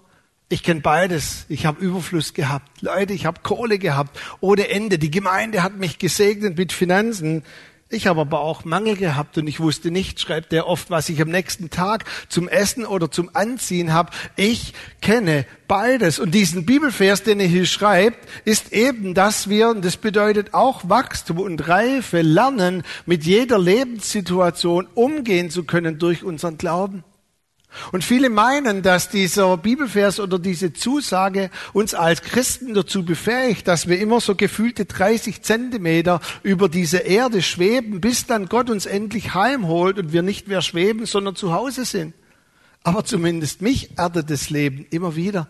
ich 0.52 0.62
kenne 0.62 0.80
beides. 0.80 1.47
Ich 1.49 1.64
habe 1.64 1.82
Überfluss 1.82 2.35
gehabt. 2.35 2.82
Leute, 2.82 3.14
ich 3.14 3.25
habe 3.25 3.40
Kohle 3.42 3.78
gehabt. 3.78 4.21
Ohne 4.40 4.68
Ende. 4.68 4.99
Die 4.99 5.11
Gemeinde 5.11 5.62
hat 5.62 5.78
mich 5.78 5.99
gesegnet 5.99 6.59
mit 6.59 6.73
Finanzen. 6.73 7.42
Ich 7.88 8.06
habe 8.06 8.21
aber 8.21 8.40
auch 8.40 8.66
Mangel 8.66 8.97
gehabt 8.97 9.38
und 9.38 9.47
ich 9.47 9.61
wusste 9.61 9.90
nicht, 9.90 10.21
schreibt 10.21 10.52
er 10.52 10.66
oft, 10.66 10.90
was 10.90 11.09
ich 11.09 11.23
am 11.23 11.30
nächsten 11.30 11.71
Tag 11.71 12.04
zum 12.28 12.49
Essen 12.49 12.85
oder 12.85 13.11
zum 13.11 13.30
Anziehen 13.35 13.94
habe. 13.94 14.12
Ich 14.37 14.75
kenne 15.00 15.47
beides. 15.68 16.18
Und 16.18 16.35
diesen 16.35 16.66
Bibelvers, 16.66 17.23
den 17.23 17.40
er 17.40 17.47
hier 17.47 17.64
schreibt, 17.64 18.28
ist 18.44 18.75
eben, 18.75 19.14
dass 19.14 19.49
wir, 19.49 19.71
und 19.71 19.82
das 19.82 19.97
bedeutet 19.97 20.52
auch 20.52 20.87
Wachstum 20.87 21.38
und 21.38 21.66
Reife, 21.66 22.21
lernen, 22.21 22.82
mit 23.06 23.25
jeder 23.25 23.59
Lebenssituation 23.59 24.87
umgehen 24.94 25.49
zu 25.49 25.64
können 25.64 25.99
durch 25.99 26.25
unseren 26.25 26.59
Glauben. 26.59 27.04
Und 27.90 28.04
viele 28.04 28.30
meinen, 28.30 28.82
dass 28.82 29.08
dieser 29.08 29.56
Bibelvers 29.56 30.20
oder 30.20 30.38
diese 30.38 30.72
Zusage 30.72 31.50
uns 31.72 31.94
als 31.94 32.22
Christen 32.22 32.74
dazu 32.74 33.04
befähigt, 33.04 33.66
dass 33.68 33.88
wir 33.88 33.98
immer 33.98 34.20
so 34.20 34.34
gefühlte 34.34 34.84
30 34.84 35.42
Zentimeter 35.42 36.20
über 36.42 36.68
diese 36.68 36.98
Erde 36.98 37.42
schweben, 37.42 38.00
bis 38.00 38.26
dann 38.26 38.46
Gott 38.46 38.70
uns 38.70 38.86
endlich 38.86 39.34
heimholt 39.34 39.98
und 39.98 40.12
wir 40.12 40.22
nicht 40.22 40.48
mehr 40.48 40.62
schweben, 40.62 41.06
sondern 41.06 41.34
zu 41.34 41.52
Hause 41.52 41.84
sind. 41.84 42.14
Aber 42.84 43.04
zumindest 43.04 43.62
mich 43.62 43.96
erdet 43.96 44.30
das 44.30 44.50
Leben 44.50 44.86
immer 44.90 45.16
wieder. 45.16 45.48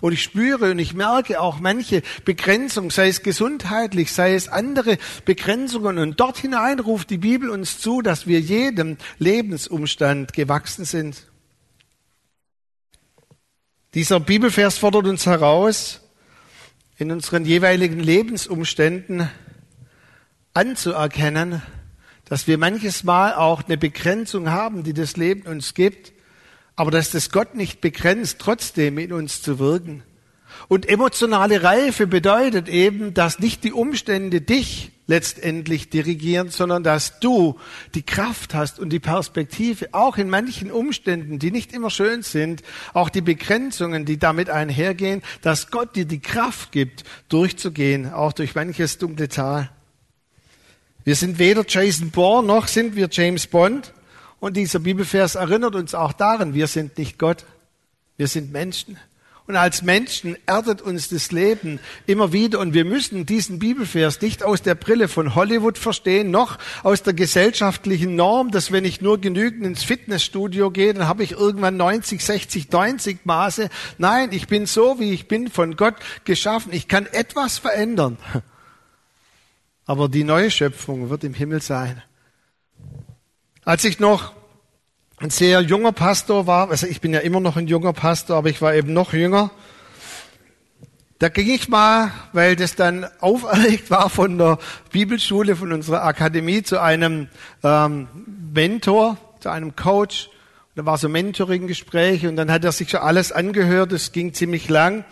Und 0.00 0.12
ich 0.12 0.22
spüre 0.22 0.70
und 0.70 0.78
ich 0.78 0.94
merke 0.94 1.40
auch 1.40 1.60
manche 1.60 2.02
Begrenzung, 2.24 2.90
sei 2.90 3.08
es 3.08 3.22
gesundheitlich, 3.22 4.12
sei 4.12 4.34
es 4.34 4.48
andere 4.48 4.98
Begrenzungen. 5.24 5.98
Und 5.98 6.18
dort 6.18 6.38
hinein 6.38 6.80
ruft 6.80 7.10
die 7.10 7.18
Bibel 7.18 7.50
uns 7.50 7.78
zu, 7.78 8.02
dass 8.02 8.26
wir 8.26 8.40
jedem 8.40 8.96
Lebensumstand 9.18 10.32
gewachsen 10.32 10.84
sind. 10.84 11.26
Dieser 13.94 14.20
Bibelvers 14.20 14.78
fordert 14.78 15.04
uns 15.06 15.26
heraus, 15.26 16.00
in 16.96 17.12
unseren 17.12 17.44
jeweiligen 17.44 18.00
Lebensumständen 18.00 19.28
anzuerkennen, 20.54 21.60
dass 22.24 22.46
wir 22.46 22.56
manches 22.56 23.04
Mal 23.04 23.34
auch 23.34 23.64
eine 23.64 23.76
Begrenzung 23.76 24.48
haben, 24.48 24.82
die 24.82 24.94
das 24.94 25.18
Leben 25.18 25.46
uns 25.46 25.74
gibt, 25.74 26.14
aber 26.74 26.90
dass 26.90 27.10
das 27.10 27.28
Gott 27.28 27.54
nicht 27.54 27.82
begrenzt, 27.82 28.38
trotzdem 28.38 28.96
in 28.96 29.12
uns 29.12 29.42
zu 29.42 29.58
wirken. 29.58 30.02
Und 30.68 30.88
emotionale 30.88 31.62
Reife 31.62 32.06
bedeutet 32.06 32.70
eben, 32.70 33.12
dass 33.12 33.40
nicht 33.40 33.62
die 33.62 33.72
Umstände 33.72 34.40
dich 34.40 34.91
letztendlich 35.06 35.90
dirigieren, 35.90 36.50
sondern 36.50 36.82
dass 36.82 37.18
du 37.18 37.58
die 37.94 38.02
Kraft 38.02 38.54
hast 38.54 38.78
und 38.78 38.90
die 38.90 39.00
Perspektive, 39.00 39.88
auch 39.92 40.16
in 40.16 40.30
manchen 40.30 40.70
Umständen, 40.70 41.38
die 41.38 41.50
nicht 41.50 41.72
immer 41.72 41.90
schön 41.90 42.22
sind, 42.22 42.62
auch 42.94 43.08
die 43.08 43.20
Begrenzungen, 43.20 44.04
die 44.04 44.18
damit 44.18 44.48
einhergehen, 44.48 45.22
dass 45.42 45.70
Gott 45.70 45.96
dir 45.96 46.04
die 46.04 46.20
Kraft 46.20 46.72
gibt, 46.72 47.04
durchzugehen, 47.28 48.12
auch 48.12 48.32
durch 48.32 48.54
manches 48.54 48.98
dunkle 48.98 49.28
Tal. 49.28 49.70
Wir 51.04 51.16
sind 51.16 51.38
weder 51.38 51.64
Jason 51.66 52.10
Bourne 52.10 52.46
noch 52.46 52.68
sind 52.68 52.94
wir 52.94 53.08
James 53.10 53.46
Bond. 53.48 53.92
Und 54.38 54.56
dieser 54.56 54.80
Bibelvers 54.80 55.36
erinnert 55.36 55.76
uns 55.76 55.94
auch 55.94 56.12
daran, 56.12 56.54
wir 56.54 56.66
sind 56.66 56.98
nicht 56.98 57.18
Gott, 57.18 57.44
wir 58.16 58.26
sind 58.26 58.52
Menschen. 58.52 58.98
Und 59.46 59.56
als 59.56 59.82
Menschen 59.82 60.36
erdet 60.46 60.82
uns 60.82 61.08
das 61.08 61.32
Leben 61.32 61.80
immer 62.06 62.32
wieder. 62.32 62.60
Und 62.60 62.74
wir 62.74 62.84
müssen 62.84 63.26
diesen 63.26 63.58
Bibelvers 63.58 64.20
nicht 64.20 64.44
aus 64.44 64.62
der 64.62 64.76
Brille 64.76 65.08
von 65.08 65.34
Hollywood 65.34 65.78
verstehen, 65.78 66.30
noch 66.30 66.58
aus 66.84 67.02
der 67.02 67.12
gesellschaftlichen 67.12 68.14
Norm, 68.14 68.52
dass 68.52 68.70
wenn 68.70 68.84
ich 68.84 69.00
nur 69.00 69.20
genügend 69.20 69.66
ins 69.66 69.82
Fitnessstudio 69.82 70.70
gehe, 70.70 70.94
dann 70.94 71.08
habe 71.08 71.24
ich 71.24 71.32
irgendwann 71.32 71.76
90, 71.76 72.24
60, 72.24 72.70
90 72.70 73.24
Maße. 73.24 73.68
Nein, 73.98 74.30
ich 74.32 74.46
bin 74.46 74.66
so, 74.66 75.00
wie 75.00 75.12
ich 75.12 75.26
bin, 75.26 75.48
von 75.48 75.76
Gott 75.76 75.96
geschaffen. 76.24 76.72
Ich 76.72 76.86
kann 76.86 77.06
etwas 77.06 77.58
verändern. 77.58 78.18
Aber 79.86 80.08
die 80.08 80.22
neue 80.22 80.52
Schöpfung 80.52 81.10
wird 81.10 81.24
im 81.24 81.34
Himmel 81.34 81.60
sein. 81.60 82.00
Als 83.64 83.84
ich 83.84 83.98
noch 83.98 84.32
ein 85.22 85.30
sehr 85.30 85.60
junger 85.60 85.92
Pastor 85.92 86.48
war, 86.48 86.70
also 86.70 86.86
ich 86.88 87.00
bin 87.00 87.12
ja 87.12 87.20
immer 87.20 87.38
noch 87.38 87.56
ein 87.56 87.68
junger 87.68 87.92
Pastor, 87.92 88.36
aber 88.36 88.48
ich 88.48 88.60
war 88.60 88.74
eben 88.74 88.92
noch 88.92 89.12
jünger. 89.12 89.52
Da 91.20 91.28
ging 91.28 91.48
ich 91.48 91.68
mal, 91.68 92.10
weil 92.32 92.56
das 92.56 92.74
dann 92.74 93.06
auferlegt 93.20 93.88
war 93.92 94.10
von 94.10 94.36
der 94.36 94.58
Bibelschule, 94.90 95.54
von 95.54 95.72
unserer 95.72 96.02
Akademie, 96.02 96.64
zu 96.64 96.80
einem 96.80 97.28
ähm, 97.62 98.08
Mentor, 98.52 99.16
zu 99.38 99.48
einem 99.48 99.76
Coach. 99.76 100.28
Da 100.74 100.84
war 100.86 100.98
so 100.98 101.08
Mentoring-Gespräch 101.08 102.26
und 102.26 102.34
dann 102.34 102.50
hat 102.50 102.64
er 102.64 102.72
sich 102.72 102.90
schon 102.90 103.00
alles 103.00 103.30
angehört. 103.30 103.92
Es 103.92 104.10
ging 104.10 104.34
ziemlich 104.34 104.68
lang. 104.68 105.04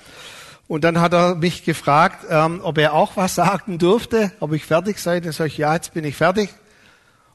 Und 0.67 0.83
dann 0.83 1.01
hat 1.01 1.13
er 1.13 1.37
mich 1.37 1.65
gefragt, 1.65 2.27
ähm, 2.29 2.61
ob 2.65 2.79
er 2.79 2.95
auch 2.95 3.17
was 3.17 3.37
sagen 3.37 3.79
durfte, 3.79 4.33
ob 4.41 4.53
ich 4.55 4.65
fertig 4.65 4.99
sei. 4.99 5.21
Dann 5.21 5.31
sage 5.31 5.49
ich, 5.49 5.59
ja, 5.59 5.75
jetzt 5.75 5.95
bin 5.95 6.05
ich 6.05 6.17
fertig. 6.17 6.51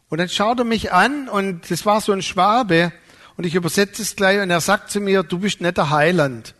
Und 0.10 0.20
dann 0.20 0.30
schaut 0.30 0.60
er 0.60 0.66
mich 0.66 0.92
an 0.92 1.28
und 1.30 1.70
das 1.72 1.86
war 1.86 2.00
so 2.02 2.12
ein 2.12 2.22
Schwabe 2.22 2.92
und 3.38 3.46
ich 3.46 3.56
übersetze 3.56 4.02
es 4.02 4.16
gleich 4.16 4.40
und 4.40 4.50
er 4.50 4.62
sagt 4.62 4.92
zu 4.92 5.00
mir, 5.00 5.24
du 5.24 5.40
bist 5.40 5.62
nicht 5.62 5.78
der 5.78 5.90
Heiland. 5.90 6.54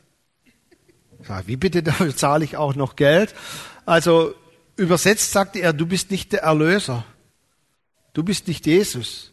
Ja, 1.28 1.46
wie 1.48 1.56
bitte, 1.56 1.84
dafür 1.84 2.16
zahle 2.16 2.44
ich 2.44 2.58
auch 2.58 2.76
noch 2.76 2.96
Geld. 2.96 3.34
Also 3.86 4.34
übersetzt 4.76 5.32
sagte 5.32 5.60
er, 5.60 5.74
du 5.74 5.86
bist 5.86 6.12
nicht 6.12 6.34
der 6.34 6.42
Erlöser. 6.42 7.06
Du 8.14 8.24
bist 8.24 8.48
nicht 8.48 8.66
Jesus. 8.66 9.32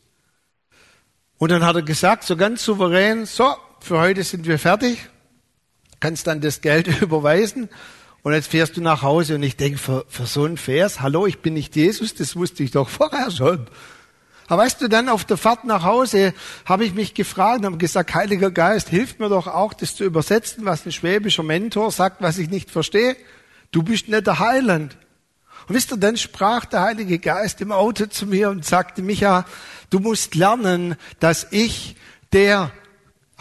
Und 1.38 1.50
dann 1.50 1.64
hat 1.64 1.76
er 1.76 1.82
gesagt, 1.82 2.24
so 2.24 2.36
ganz 2.36 2.64
souverän, 2.64 3.26
so, 3.26 3.54
für 3.80 3.98
heute 3.98 4.22
sind 4.22 4.46
wir 4.46 4.58
fertig, 4.58 5.08
kannst 5.98 6.26
dann 6.26 6.40
das 6.40 6.60
Geld 6.60 6.86
überweisen 7.00 7.68
und 8.22 8.32
jetzt 8.32 8.48
fährst 8.48 8.76
du 8.76 8.80
nach 8.80 9.02
Hause 9.02 9.34
und 9.34 9.42
ich 9.42 9.56
denke, 9.56 9.78
für, 9.78 10.04
für 10.08 10.26
so 10.26 10.44
ein 10.44 10.56
Vers, 10.56 11.00
hallo, 11.00 11.26
ich 11.26 11.40
bin 11.40 11.54
nicht 11.54 11.74
Jesus, 11.74 12.14
das 12.14 12.36
wusste 12.36 12.62
ich 12.62 12.70
doch 12.70 12.88
vorher 12.88 13.30
schon. 13.32 13.66
Aber 14.52 14.64
weißt 14.64 14.82
du, 14.82 14.88
dann 14.88 15.08
auf 15.08 15.24
der 15.24 15.38
Fahrt 15.38 15.64
nach 15.64 15.82
Hause 15.82 16.34
habe 16.66 16.84
ich 16.84 16.92
mich 16.92 17.14
gefragt 17.14 17.60
und 17.60 17.64
habe 17.64 17.78
gesagt, 17.78 18.14
Heiliger 18.14 18.50
Geist, 18.50 18.90
hilf 18.90 19.18
mir 19.18 19.30
doch 19.30 19.46
auch, 19.46 19.72
das 19.72 19.96
zu 19.96 20.04
übersetzen, 20.04 20.66
was 20.66 20.84
ein 20.84 20.92
schwäbischer 20.92 21.42
Mentor 21.42 21.90
sagt, 21.90 22.20
was 22.20 22.36
ich 22.36 22.50
nicht 22.50 22.70
verstehe. 22.70 23.16
Du 23.70 23.82
bist 23.82 24.08
nicht 24.08 24.26
der 24.26 24.40
Heiland. 24.40 24.98
Und 25.66 25.74
wisst 25.74 25.90
ihr, 25.90 25.96
dann 25.96 26.18
sprach 26.18 26.66
der 26.66 26.82
Heilige 26.82 27.18
Geist 27.18 27.62
im 27.62 27.72
Auto 27.72 28.04
zu 28.04 28.26
mir 28.26 28.50
und 28.50 28.62
sagte, 28.62 29.00
Micha, 29.00 29.46
du 29.88 30.00
musst 30.00 30.34
lernen, 30.34 30.96
dass 31.18 31.46
ich 31.50 31.96
der 32.34 32.72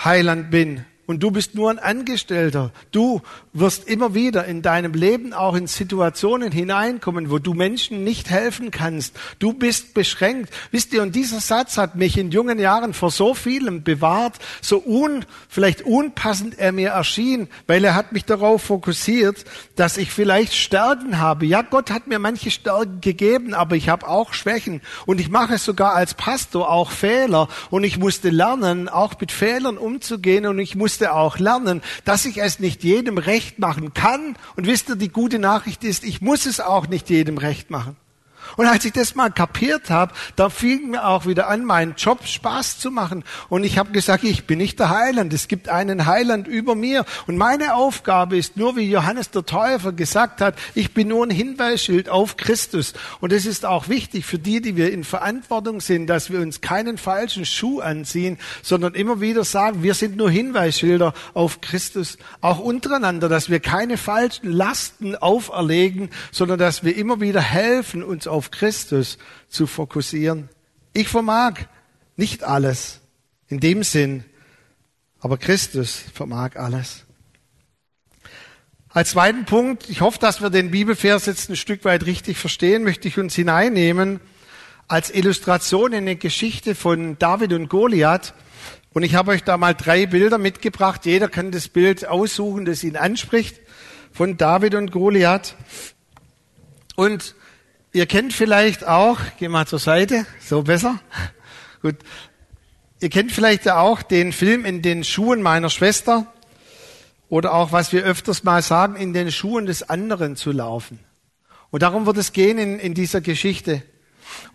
Heiland 0.02 0.50
bin 0.50 0.86
und 1.12 1.22
du 1.22 1.30
bist 1.30 1.56
nur 1.56 1.70
ein 1.70 1.78
Angestellter. 1.78 2.72
Du 2.92 3.22
wirst 3.54 3.88
immer 3.88 4.16
wieder 4.16 4.46
in 4.46 4.62
deinem 4.62 4.94
Leben 4.94 5.34
auch 5.34 5.56
in 5.56 5.68
Situationen 5.68 6.52
hineinkommen, 6.52 7.30
wo 7.30 7.38
du 7.38 7.54
Menschen 7.54 8.04
nicht 8.04 8.30
helfen 8.30 8.72
kannst. 8.72 9.20
Du 9.40 9.54
bist 9.54 9.94
beschränkt. 9.94 10.54
Wisst 10.72 10.94
ihr, 10.94 11.02
und 11.04 11.16
dieser 11.16 11.42
Satz 11.42 11.78
hat 11.78 11.96
mich 11.96 12.18
in 12.18 12.32
jungen 12.32 12.60
Jahren 12.60 12.94
vor 12.94 13.12
so 13.12 13.34
vielem 13.34 13.84
bewahrt, 13.84 14.40
so 14.62 14.82
un, 14.86 15.26
vielleicht 15.50 15.82
unpassend 15.82 16.58
er 16.58 16.72
mir 16.72 16.92
erschien, 16.92 17.50
weil 17.68 17.84
er 17.84 17.94
hat 17.96 18.14
mich 18.14 18.24
darauf 18.24 18.64
fokussiert, 18.64 19.44
dass 19.76 19.98
ich 19.98 20.12
vielleicht 20.12 20.54
Stärken 20.54 21.20
habe. 21.20 21.46
Ja, 21.46 21.62
Gott 21.62 21.92
hat 21.92 22.08
mir 22.08 22.20
manche 22.20 22.52
Stärken 22.52 23.02
gegeben, 23.02 23.54
aber 23.54 23.76
ich 23.76 23.90
habe 23.90 24.08
auch 24.08 24.34
Schwächen. 24.34 24.82
Und 25.06 25.20
ich 25.20 25.30
mache 25.30 25.58
sogar 25.58 25.94
als 25.94 26.14
Pastor 26.14 26.70
auch 26.72 26.92
Fehler. 26.92 27.50
Und 27.70 27.84
ich 27.84 27.98
musste 27.98 28.30
lernen, 28.30 28.88
auch 28.88 29.20
mit 29.20 29.32
Fehlern 29.32 29.78
umzugehen. 29.78 30.46
Und 30.46 30.60
ich 30.60 30.76
musste 30.76 31.01
auch 31.10 31.40
lernen, 31.40 31.82
dass 32.06 32.26
ich 32.26 32.38
es 32.38 32.60
nicht 32.60 32.84
jedem 32.84 33.18
recht 33.18 33.60
machen 33.60 33.94
kann. 33.94 34.36
Und 34.56 34.68
wisst 34.68 34.90
ihr, 34.90 34.96
die 34.96 35.10
gute 35.10 35.40
Nachricht 35.40 35.84
ist, 35.84 36.04
ich 36.04 36.22
muss 36.22 36.46
es 36.46 36.60
auch 36.60 36.88
nicht 36.88 37.10
jedem 37.10 37.38
recht 37.38 37.70
machen. 37.70 37.96
Und 38.58 38.66
als 38.68 38.86
ich 38.86 38.94
das 38.94 39.16
mal 39.16 39.30
kapiert 39.30 39.90
habe, 39.90 40.14
da 40.36 40.50
fing 40.50 40.92
mir 40.92 41.08
auch 41.08 41.26
wieder 41.26 41.48
an, 41.48 41.66
meinen 41.66 41.96
Job 41.96 42.26
Spaß 42.26 42.80
zu 42.80 42.92
machen. 42.92 43.24
Und 43.50 43.64
ich 43.64 43.78
habe 43.78 43.92
gesagt, 43.92 44.24
ich 44.24 44.46
bin 44.46 44.58
nicht 44.58 44.80
der 44.80 44.90
Heiland. 44.90 45.34
Es 45.34 45.48
gibt 45.48 45.70
einen 45.70 46.06
Heiland 46.06 46.48
über 46.48 46.76
mir. 46.76 47.06
Und 47.28 47.38
meine 47.38 47.76
Aufgabe 47.76 48.38
ist 48.38 48.58
nur, 48.58 48.76
wie 48.76 48.90
Johannes 48.90 49.32
der 49.32 49.46
Täufer 49.46 49.92
gesagt 49.92 50.42
hat, 50.42 50.56
ich 50.76 50.94
bin 50.94 51.08
nur 51.08 51.26
ein 51.26 51.30
Hinweisschild 51.30 52.10
auf 52.10 52.38
Christus. 52.38 52.94
Und 53.20 53.34
es 53.34 53.46
ist 53.46 53.66
auch 53.66 53.88
wichtig 53.88 54.26
für 54.26 54.40
die, 54.40 54.62
die 54.62 54.76
wir 54.76 54.92
in 54.92 55.04
Verantwortung 55.04 55.82
sind, 55.82 56.08
dass 56.08 56.30
wir 56.30 56.40
uns 56.40 56.62
keinen 56.62 56.98
falschen 56.98 57.46
Schuh 57.46 57.80
anziehen, 57.80 58.38
sondern 58.62 58.94
immer 58.94 59.22
wieder 59.22 59.44
sagen, 59.44 59.84
wir 59.84 59.94
sind 59.94 60.18
nur 60.18 60.30
Hinweisschilder 60.30 61.14
auf 61.34 61.62
Christus. 61.62 62.18
Auch 62.42 62.60
untereinander, 62.60 63.30
dass 63.30 63.50
wir 63.50 63.60
keine 63.60 63.98
falschen 63.98 64.52
Lasten 64.52 65.16
auferlegen, 65.16 66.10
sondern 66.32 66.60
dass 66.60 66.84
wir 66.84 66.96
immer 66.96 67.22
wieder 67.22 67.42
helfen, 67.42 68.04
uns 68.04 68.28
auf 68.28 68.41
Christus 68.50 69.20
zu 69.50 69.68
fokussieren. 69.68 70.50
Ich 70.94 71.10
vermag 71.10 71.60
nicht 72.16 72.44
alles 72.44 73.02
in 73.48 73.60
dem 73.60 73.84
Sinn, 73.84 74.24
aber 75.20 75.38
Christus 75.38 76.04
vermag 76.14 76.56
alles. 76.56 77.06
Als 78.90 79.12
zweiten 79.12 79.46
Punkt, 79.46 79.90
ich 79.90 80.02
hoffe, 80.02 80.20
dass 80.20 80.42
wir 80.42 80.50
den 80.50 80.72
Bibelvers 80.72 81.26
jetzt 81.26 81.50
ein 81.50 81.56
Stück 81.56 81.86
weit 81.86 82.06
richtig 82.06 82.38
verstehen, 82.38 82.84
möchte 82.84 83.08
ich 83.08 83.20
uns 83.20 83.36
hineinnehmen 83.36 84.20
als 84.90 85.10
Illustration 85.10 85.94
in 85.94 86.00
eine 86.00 86.18
Geschichte 86.18 86.76
von 86.76 87.18
David 87.18 87.54
und 87.54 87.70
Goliath. 87.70 88.34
Und 88.94 89.04
ich 89.04 89.16
habe 89.16 89.32
euch 89.32 89.44
da 89.44 89.56
mal 89.56 89.74
drei 89.74 90.06
Bilder 90.06 90.38
mitgebracht. 90.38 91.06
Jeder 91.06 91.30
kann 91.30 91.52
das 91.52 91.70
Bild 91.70 92.06
aussuchen, 92.06 92.66
das 92.66 92.84
ihn 92.84 92.98
anspricht, 92.98 93.62
von 94.12 94.36
David 94.36 94.76
und 94.76 94.92
Goliath. 94.92 95.56
Und 96.98 97.36
Ihr 97.94 98.06
kennt 98.06 98.32
vielleicht 98.32 98.88
auch, 98.88 99.20
geh 99.38 99.50
mal 99.50 99.68
zur 99.68 99.80
Seite, 99.80 100.26
so 100.40 100.64
besser. 100.64 101.00
Gut. 101.82 101.98
Ihr 103.02 103.10
kennt 103.10 103.32
vielleicht 103.32 103.70
auch 103.70 104.02
den 104.02 104.32
Film 104.32 104.64
in 104.64 104.82
den 104.82 105.04
Schuhen 105.04 105.42
meiner 105.42 105.70
Schwester 105.70 106.32
oder 107.28 107.54
auch, 107.54 107.72
was 107.74 107.92
wir 107.92 108.04
öfters 108.04 108.44
mal 108.44 108.62
sagen, 108.62 108.96
in 108.96 109.14
den 109.14 109.32
Schuhen 109.32 109.66
des 109.66 109.90
anderen 109.90 110.38
zu 110.38 110.52
laufen. 110.52 111.00
Und 111.70 111.84
darum 111.84 112.06
wird 112.06 112.18
es 112.18 112.32
gehen 112.32 112.58
in, 112.58 112.80
in 112.80 112.94
dieser 112.94 113.20
Geschichte. 113.20 113.84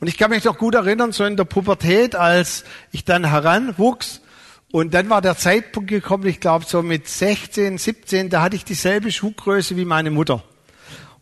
Und 0.00 0.08
ich 0.08 0.16
kann 0.16 0.30
mich 0.30 0.44
noch 0.44 0.56
gut 0.56 0.74
erinnern, 0.74 1.12
so 1.12 1.24
in 1.24 1.36
der 1.36 1.44
Pubertät, 1.44 2.14
als 2.14 2.64
ich 2.90 3.04
dann 3.04 3.24
heranwuchs 3.24 4.22
und 4.72 4.94
dann 4.94 5.10
war 5.10 5.20
der 5.20 5.36
Zeitpunkt 5.36 5.90
gekommen, 5.90 6.26
ich 6.26 6.40
glaube 6.40 6.64
so 6.66 6.82
mit 6.82 7.06
16, 7.06 7.76
17, 7.78 8.30
da 8.30 8.42
hatte 8.42 8.56
ich 8.56 8.64
dieselbe 8.64 9.12
Schuhgröße 9.12 9.76
wie 9.76 9.84
meine 9.84 10.10
Mutter. 10.10 10.42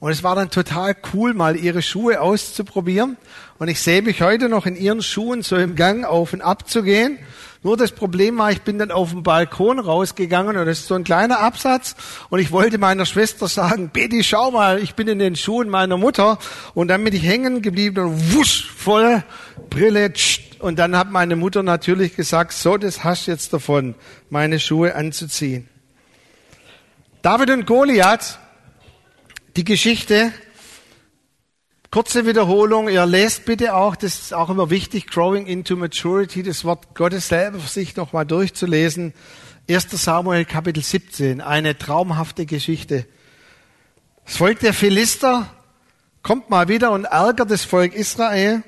Und 0.05 0.11
es 0.11 0.23
war 0.23 0.35
dann 0.35 0.51
total 0.51 0.95
cool, 1.15 1.33
mal 1.33 1.57
ihre 1.57 1.81
Schuhe 1.81 2.21
auszuprobieren. 2.21 3.17
Und 3.59 3.69
ich 3.69 3.81
sehe 3.81 4.03
mich 4.03 4.21
heute 4.21 4.51
noch 4.51 4.67
in 4.67 4.77
ihren 4.77 5.01
Schuhen 5.01 5.41
so 5.41 5.57
im 5.57 5.77
Gang 5.77 6.05
auf 6.05 6.35
und 6.35 6.43
ab 6.43 6.69
zu 6.69 6.83
gehen. 6.83 7.19
Nur 7.63 7.79
das 7.79 7.93
Problem 7.93 8.37
war, 8.37 8.53
ich 8.53 8.61
bin 8.61 8.79
dann 8.79 8.91
auf 8.91 9.13
den 9.13 9.23
Balkon 9.23 9.79
rausgegangen 9.79 10.59
und 10.59 10.67
das 10.67 10.81
ist 10.81 10.89
so 10.89 10.95
ein 10.95 11.05
kleiner 11.05 11.41
Absatz. 11.41 11.97
Und 12.29 12.39
ich 12.41 12.53
wollte 12.53 12.77
meiner 12.77 13.07
Schwester 13.07 13.49
sagen, 13.49 13.89
Betty, 13.95 14.23
schau 14.23 14.51
mal, 14.51 14.79
ich 14.79 14.95
bin 14.95 15.09
in 15.09 15.19
den 15.19 15.37
Schuhen 15.37 15.71
meiner 15.71 15.97
Mutter. 15.97 16.37
Und 16.75 16.89
dann 16.89 17.03
bin 17.03 17.15
ich 17.15 17.23
hängen 17.23 17.63
geblieben 17.63 18.05
und 18.05 18.35
wusch, 18.35 18.71
voll 18.77 19.25
Brille. 19.71 20.13
Tsch. 20.13 20.59
Und 20.59 20.79
dann 20.79 20.99
hat 20.99 21.11
meine 21.11 21.35
Mutter 21.35 21.63
natürlich 21.63 22.15
gesagt, 22.15 22.53
so, 22.53 22.77
das 22.77 23.05
hast 23.05 23.27
du 23.27 23.31
jetzt 23.31 23.55
davon, 23.55 23.95
meine 24.29 24.61
Schuhe 24.61 24.97
anzuziehen. 24.97 25.67
David 27.23 27.49
und 27.49 27.65
Goliath 27.65 28.39
die 29.57 29.65
Geschichte, 29.65 30.33
kurze 31.93 32.27
Wiederholung, 32.27 32.89
ihr 32.89 33.07
lest 33.07 33.45
bitte 33.45 33.75
auch, 33.75 33.95
das 33.95 34.21
ist 34.21 34.35
auch 34.35 34.51
immer 34.51 34.69
wichtig, 34.69 35.07
Growing 35.07 35.47
into 35.47 35.77
Maturity, 35.77 36.43
das 36.43 36.65
Wort 36.65 36.95
Gottes 36.97 37.29
selber 37.29 37.61
für 37.61 37.69
sich 37.69 37.95
nochmal 37.95 38.27
durchzulesen. 38.27 39.15
1. 39.71 39.87
Samuel 39.91 40.45
Kapitel 40.45 40.83
17, 40.83 41.41
eine 41.41 41.79
traumhafte 41.79 42.47
Geschichte. 42.47 43.07
Das 44.25 44.39
Volk 44.39 44.59
der 44.59 44.75
Philister 44.75 45.49
kommt 46.23 46.51
mal 46.51 46.67
wieder 46.69 46.91
und 46.91 47.05
ärgert 47.05 47.51
das 47.51 47.65
Volk 47.65 47.95
Israel. 47.95 48.65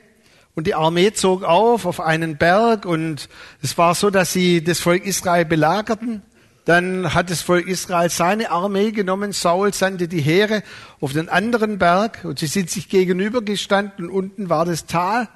Und 0.54 0.68
die 0.68 0.74
Armee 0.74 1.12
zog 1.12 1.42
auf 1.42 1.84
auf 1.84 2.00
einen 2.00 2.38
Berg 2.38 2.86
und 2.86 3.28
es 3.60 3.76
war 3.76 3.94
so, 3.94 4.08
dass 4.08 4.32
sie 4.32 4.62
das 4.62 4.78
Volk 4.78 5.04
Israel 5.04 5.44
belagerten. 5.44 6.22
Dann 6.66 7.14
hat 7.14 7.30
das 7.30 7.42
Volk 7.42 7.68
Israel 7.68 8.10
seine 8.10 8.50
Armee 8.50 8.90
genommen. 8.90 9.30
Saul 9.30 9.72
sandte 9.72 10.08
die 10.08 10.20
Heere 10.20 10.64
auf 11.00 11.12
den 11.12 11.28
anderen 11.28 11.78
Berg 11.78 12.24
und 12.24 12.40
sie 12.40 12.48
sind 12.48 12.70
sich 12.70 12.88
gegenübergestanden. 12.88 14.10
Unten 14.10 14.50
war 14.50 14.64
das 14.64 14.84
Tal. 14.84 15.28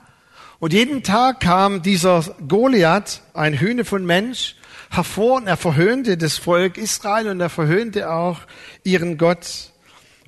Und 0.59 0.73
jeden 0.73 1.05
Tag 1.05 1.39
kam 1.39 1.83
dieser 1.83 2.25
Goliath, 2.49 3.23
ein 3.33 3.55
Hühne 3.55 3.85
von 3.85 4.05
Mensch, 4.05 4.57
hervor 4.91 5.37
und 5.37 5.47
er 5.47 5.57
verhöhnte 5.57 6.17
das 6.17 6.37
Volk 6.37 6.77
Israel 6.77 7.29
und 7.29 7.41
er 7.41 7.49
verhöhnte 7.49 8.11
auch 8.11 8.41
ihren 8.83 9.17
Gott. 9.17 9.71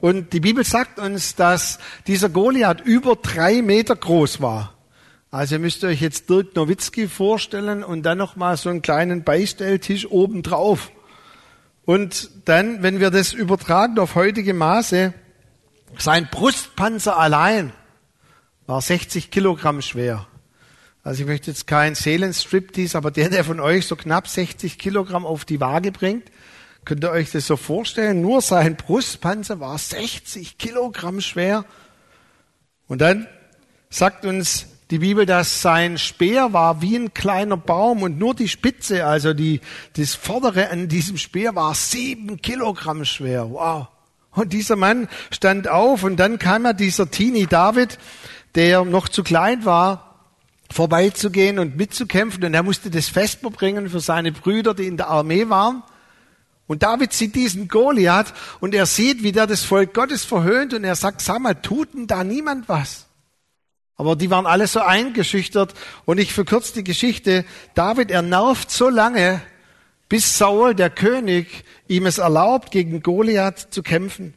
Und 0.00 0.32
die 0.32 0.40
Bibel 0.40 0.62
sagt 0.62 1.00
uns, 1.00 1.34
dass 1.34 1.80
dieser 2.06 2.28
Goliath 2.28 2.80
über 2.80 3.16
drei 3.16 3.60
Meter 3.60 3.96
groß 3.96 4.40
war. 4.40 4.72
Also 5.32 5.54
ihr 5.54 5.60
müsst 5.60 5.82
euch 5.82 6.02
jetzt 6.02 6.28
Dirk 6.28 6.54
Nowitzki 6.56 7.08
vorstellen 7.08 7.82
und 7.82 8.02
dann 8.02 8.18
noch 8.18 8.36
mal 8.36 8.54
so 8.58 8.68
einen 8.68 8.82
kleinen 8.82 9.24
Beistelltisch 9.24 10.06
oben 10.10 10.42
drauf. 10.42 10.92
Und 11.86 12.28
dann, 12.44 12.82
wenn 12.82 13.00
wir 13.00 13.10
das 13.10 13.32
übertragen 13.32 13.98
auf 13.98 14.14
heutige 14.14 14.52
Maße, 14.52 15.14
sein 15.96 16.28
Brustpanzer 16.30 17.18
allein 17.18 17.72
war 18.66 18.82
60 18.82 19.30
Kilogramm 19.30 19.80
schwer. 19.80 20.26
Also 21.02 21.22
ich 21.22 21.26
möchte 21.26 21.50
jetzt 21.50 21.66
kein 21.66 21.94
Seelenstriptease, 21.94 22.98
aber 22.98 23.10
der, 23.10 23.30
der 23.30 23.44
von 23.44 23.58
euch 23.58 23.86
so 23.86 23.96
knapp 23.96 24.28
60 24.28 24.78
Kilogramm 24.78 25.24
auf 25.24 25.46
die 25.46 25.60
Waage 25.60 25.92
bringt, 25.92 26.30
könnt 26.84 27.04
ihr 27.04 27.10
euch 27.10 27.30
das 27.30 27.46
so 27.46 27.56
vorstellen? 27.56 28.20
Nur 28.20 28.42
sein 28.42 28.76
Brustpanzer 28.76 29.60
war 29.60 29.78
60 29.78 30.58
Kilogramm 30.58 31.22
schwer. 31.22 31.64
Und 32.86 33.00
dann 33.00 33.26
sagt 33.88 34.26
uns 34.26 34.66
die 34.92 34.98
Bibel, 34.98 35.24
dass 35.24 35.62
sein 35.62 35.96
Speer 35.96 36.52
war 36.52 36.82
wie 36.82 36.96
ein 36.96 37.14
kleiner 37.14 37.56
Baum 37.56 38.02
und 38.02 38.18
nur 38.18 38.34
die 38.34 38.46
Spitze, 38.46 39.06
also 39.06 39.32
die, 39.32 39.62
das 39.96 40.14
Vordere 40.14 40.68
an 40.68 40.86
diesem 40.86 41.16
Speer 41.16 41.54
war 41.54 41.74
sieben 41.74 42.42
Kilogramm 42.42 43.06
schwer. 43.06 43.50
Wow. 43.50 43.86
Und 44.32 44.52
dieser 44.52 44.76
Mann 44.76 45.08
stand 45.30 45.66
auf 45.66 46.04
und 46.04 46.18
dann 46.18 46.38
kam 46.38 46.66
ja 46.66 46.74
dieser 46.74 47.10
Teenie 47.10 47.46
David, 47.46 47.98
der 48.54 48.84
noch 48.84 49.08
zu 49.08 49.22
klein 49.22 49.64
war, 49.64 50.20
vorbeizugehen 50.70 51.58
und 51.58 51.74
mitzukämpfen 51.74 52.44
und 52.44 52.52
er 52.52 52.62
musste 52.62 52.90
das 52.90 53.08
Vesper 53.08 53.48
bringen 53.48 53.88
für 53.88 54.00
seine 54.00 54.30
Brüder, 54.30 54.74
die 54.74 54.86
in 54.86 54.98
der 54.98 55.08
Armee 55.08 55.48
waren. 55.48 55.82
Und 56.66 56.82
David 56.82 57.14
sieht 57.14 57.34
diesen 57.34 57.66
Goliath 57.66 58.34
und 58.60 58.74
er 58.74 58.84
sieht, 58.84 59.22
wie 59.22 59.32
der 59.32 59.46
das 59.46 59.64
Volk 59.64 59.94
Gottes 59.94 60.26
verhöhnt 60.26 60.74
und 60.74 60.84
er 60.84 60.96
sagt, 60.96 61.22
sag 61.22 61.40
mal, 61.40 61.54
tut 61.54 61.94
denn 61.94 62.06
da 62.06 62.24
niemand 62.24 62.68
was? 62.68 63.06
Aber 64.02 64.16
die 64.16 64.30
waren 64.30 64.46
alle 64.46 64.66
so 64.66 64.80
eingeschüchtert 64.80 65.74
und 66.06 66.18
ich 66.18 66.32
verkürze 66.32 66.74
die 66.74 66.82
Geschichte. 66.82 67.44
David, 67.74 68.10
er 68.10 68.24
so 68.66 68.88
lange, 68.88 69.40
bis 70.08 70.38
Saul, 70.38 70.74
der 70.74 70.90
König, 70.90 71.62
ihm 71.86 72.06
es 72.06 72.18
erlaubt, 72.18 72.72
gegen 72.72 73.00
Goliath 73.00 73.68
zu 73.70 73.84
kämpfen. 73.84 74.34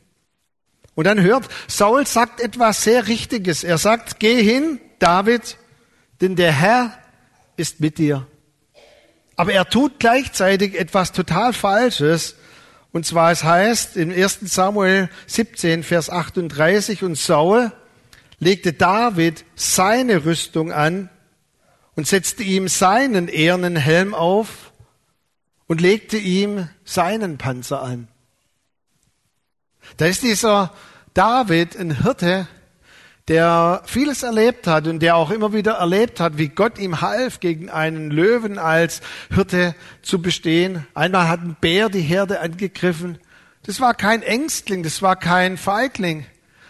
Und 0.93 1.05
dann 1.05 1.19
hört, 1.19 1.49
Saul 1.67 2.05
sagt 2.05 2.41
etwas 2.41 2.83
sehr 2.83 3.07
Richtiges. 3.07 3.63
Er 3.63 3.79
sagt, 3.79 4.19
geh 4.19 4.43
hin, 4.43 4.79
David, 4.99 5.57
denn 6.21 6.35
der 6.35 6.51
Herr 6.51 6.95
ist 7.57 7.79
mit 7.79 7.97
dir. 7.97 8.27
Aber 9.35 9.51
er 9.51 9.67
tut 9.67 9.99
gleichzeitig 9.99 10.79
etwas 10.79 11.11
total 11.11 11.53
Falsches. 11.53 12.35
Und 12.91 13.07
zwar, 13.07 13.31
es 13.31 13.43
heißt 13.43 13.97
im 13.97 14.11
1. 14.11 14.41
Samuel 14.41 15.09
17, 15.25 15.81
Vers 15.81 16.11
38, 16.11 17.01
und 17.01 17.17
Saul, 17.17 17.71
legte 18.39 18.73
David 18.73 19.45
seine 19.55 20.25
Rüstung 20.25 20.71
an 20.71 21.09
und 21.95 22.07
setzte 22.07 22.43
ihm 22.43 22.67
seinen 22.67 23.27
ehernen 23.27 23.75
Helm 23.75 24.13
auf 24.13 24.71
und 25.67 25.81
legte 25.81 26.17
ihm 26.17 26.69
seinen 26.83 27.37
Panzer 27.37 27.81
an. 27.81 28.07
Da 29.97 30.05
ist 30.05 30.23
dieser 30.23 30.73
David 31.13 31.77
ein 31.77 32.03
Hirte, 32.03 32.47
der 33.27 33.81
vieles 33.85 34.21
erlebt 34.21 34.67
hat 34.67 34.87
und 34.87 34.99
der 34.99 35.15
auch 35.15 35.31
immer 35.31 35.53
wieder 35.53 35.73
erlebt 35.73 36.19
hat, 36.19 36.37
wie 36.37 36.49
Gott 36.49 36.77
ihm 36.77 37.01
half, 37.01 37.39
gegen 37.39 37.69
einen 37.69 38.11
Löwen 38.11 38.59
als 38.59 39.01
Hirte 39.33 39.73
zu 40.03 40.21
bestehen. 40.21 40.85
Einmal 40.93 41.27
hat 41.27 41.41
ein 41.41 41.55
Bär 41.59 41.89
die 41.89 42.01
Herde 42.01 42.39
angegriffen. 42.41 43.17
Das 43.63 43.79
war 43.79 43.95
kein 43.95 44.21
Ängstling, 44.21 44.83
das 44.83 45.01
war 45.01 45.15
kein 45.15 45.57
Feigling. 45.57 46.25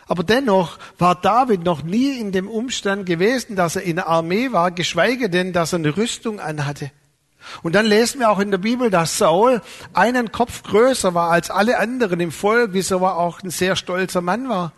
Aber 0.07 0.23
dennoch 0.23 0.77
war 0.97 1.15
David 1.15 1.63
noch 1.63 1.83
nie 1.83 2.19
in 2.19 2.31
dem 2.31 2.47
Umstand 2.47 3.05
gewesen, 3.05 3.55
dass 3.55 3.75
er 3.75 3.83
in 3.83 3.95
der 3.95 4.07
Armee 4.07 4.51
war, 4.51 4.71
geschweige 4.71 5.29
denn, 5.29 5.51
dass 5.51 5.73
er 5.73 5.79
eine 5.79 5.97
Rüstung 5.97 6.39
anhatte. 6.39 6.91
Und 7.63 7.73
dann 7.73 7.85
lesen 7.85 8.19
wir 8.19 8.29
auch 8.29 8.39
in 8.39 8.51
der 8.51 8.57
Bibel, 8.57 8.89
dass 8.89 9.17
Saul 9.17 9.61
einen 9.93 10.31
Kopf 10.31 10.63
größer 10.63 11.13
war 11.13 11.31
als 11.31 11.49
alle 11.49 11.77
anderen 11.77 12.19
im 12.19 12.31
Volk, 12.31 12.73
wie 12.73 12.81
so 12.81 12.97
er 13.03 13.17
auch 13.17 13.41
ein 13.41 13.49
sehr 13.49 13.75
stolzer 13.75 14.21
Mann 14.21 14.49
war. 14.49 14.71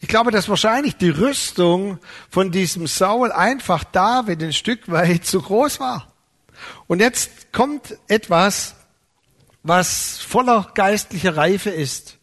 Ich 0.00 0.08
glaube, 0.08 0.30
dass 0.30 0.48
wahrscheinlich 0.48 0.96
die 0.96 1.10
Rüstung 1.10 1.98
von 2.30 2.50
diesem 2.50 2.86
Saul 2.86 3.32
einfach 3.32 3.84
David 3.84 4.42
ein 4.42 4.52
Stück 4.52 4.90
weit 4.90 5.26
zu 5.26 5.42
groß 5.42 5.78
war. 5.78 6.08
Und 6.86 7.00
jetzt 7.00 7.52
kommt 7.52 7.98
etwas, 8.08 8.76
was 9.62 10.18
voller 10.18 10.70
geistlicher 10.74 11.36
Reife 11.36 11.70
ist, 11.70 12.16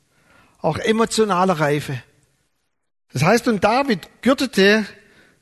auch 0.59 0.77
emotionaler 0.77 1.59
Reife. 1.59 2.01
Das 3.17 3.25
heißt, 3.25 3.47
und 3.47 3.63
David 3.63 4.07
gürtete 4.21 4.85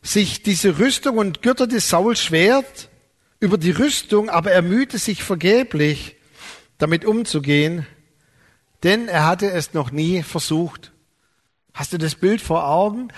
sich 0.01 0.41
diese 0.41 0.79
Rüstung 0.79 1.17
und 1.17 1.41
gürtete 1.41 1.81
Saul 1.81 2.15
Schwert 2.15 2.88
über 3.41 3.57
die 3.57 3.71
Rüstung, 3.71 4.29
aber 4.29 4.49
er 4.53 4.61
mühte 4.61 4.97
sich 4.97 5.23
vergeblich, 5.23 6.15
damit 6.77 7.03
umzugehen, 7.03 7.85
denn 8.83 9.09
er 9.09 9.25
hatte 9.25 9.51
es 9.51 9.73
noch 9.73 9.91
nie 9.91 10.23
versucht. 10.23 10.93
Hast 11.73 11.91
du 11.91 11.97
das 11.97 12.15
Bild 12.15 12.39
vor 12.39 12.65
Augen? 12.65 13.09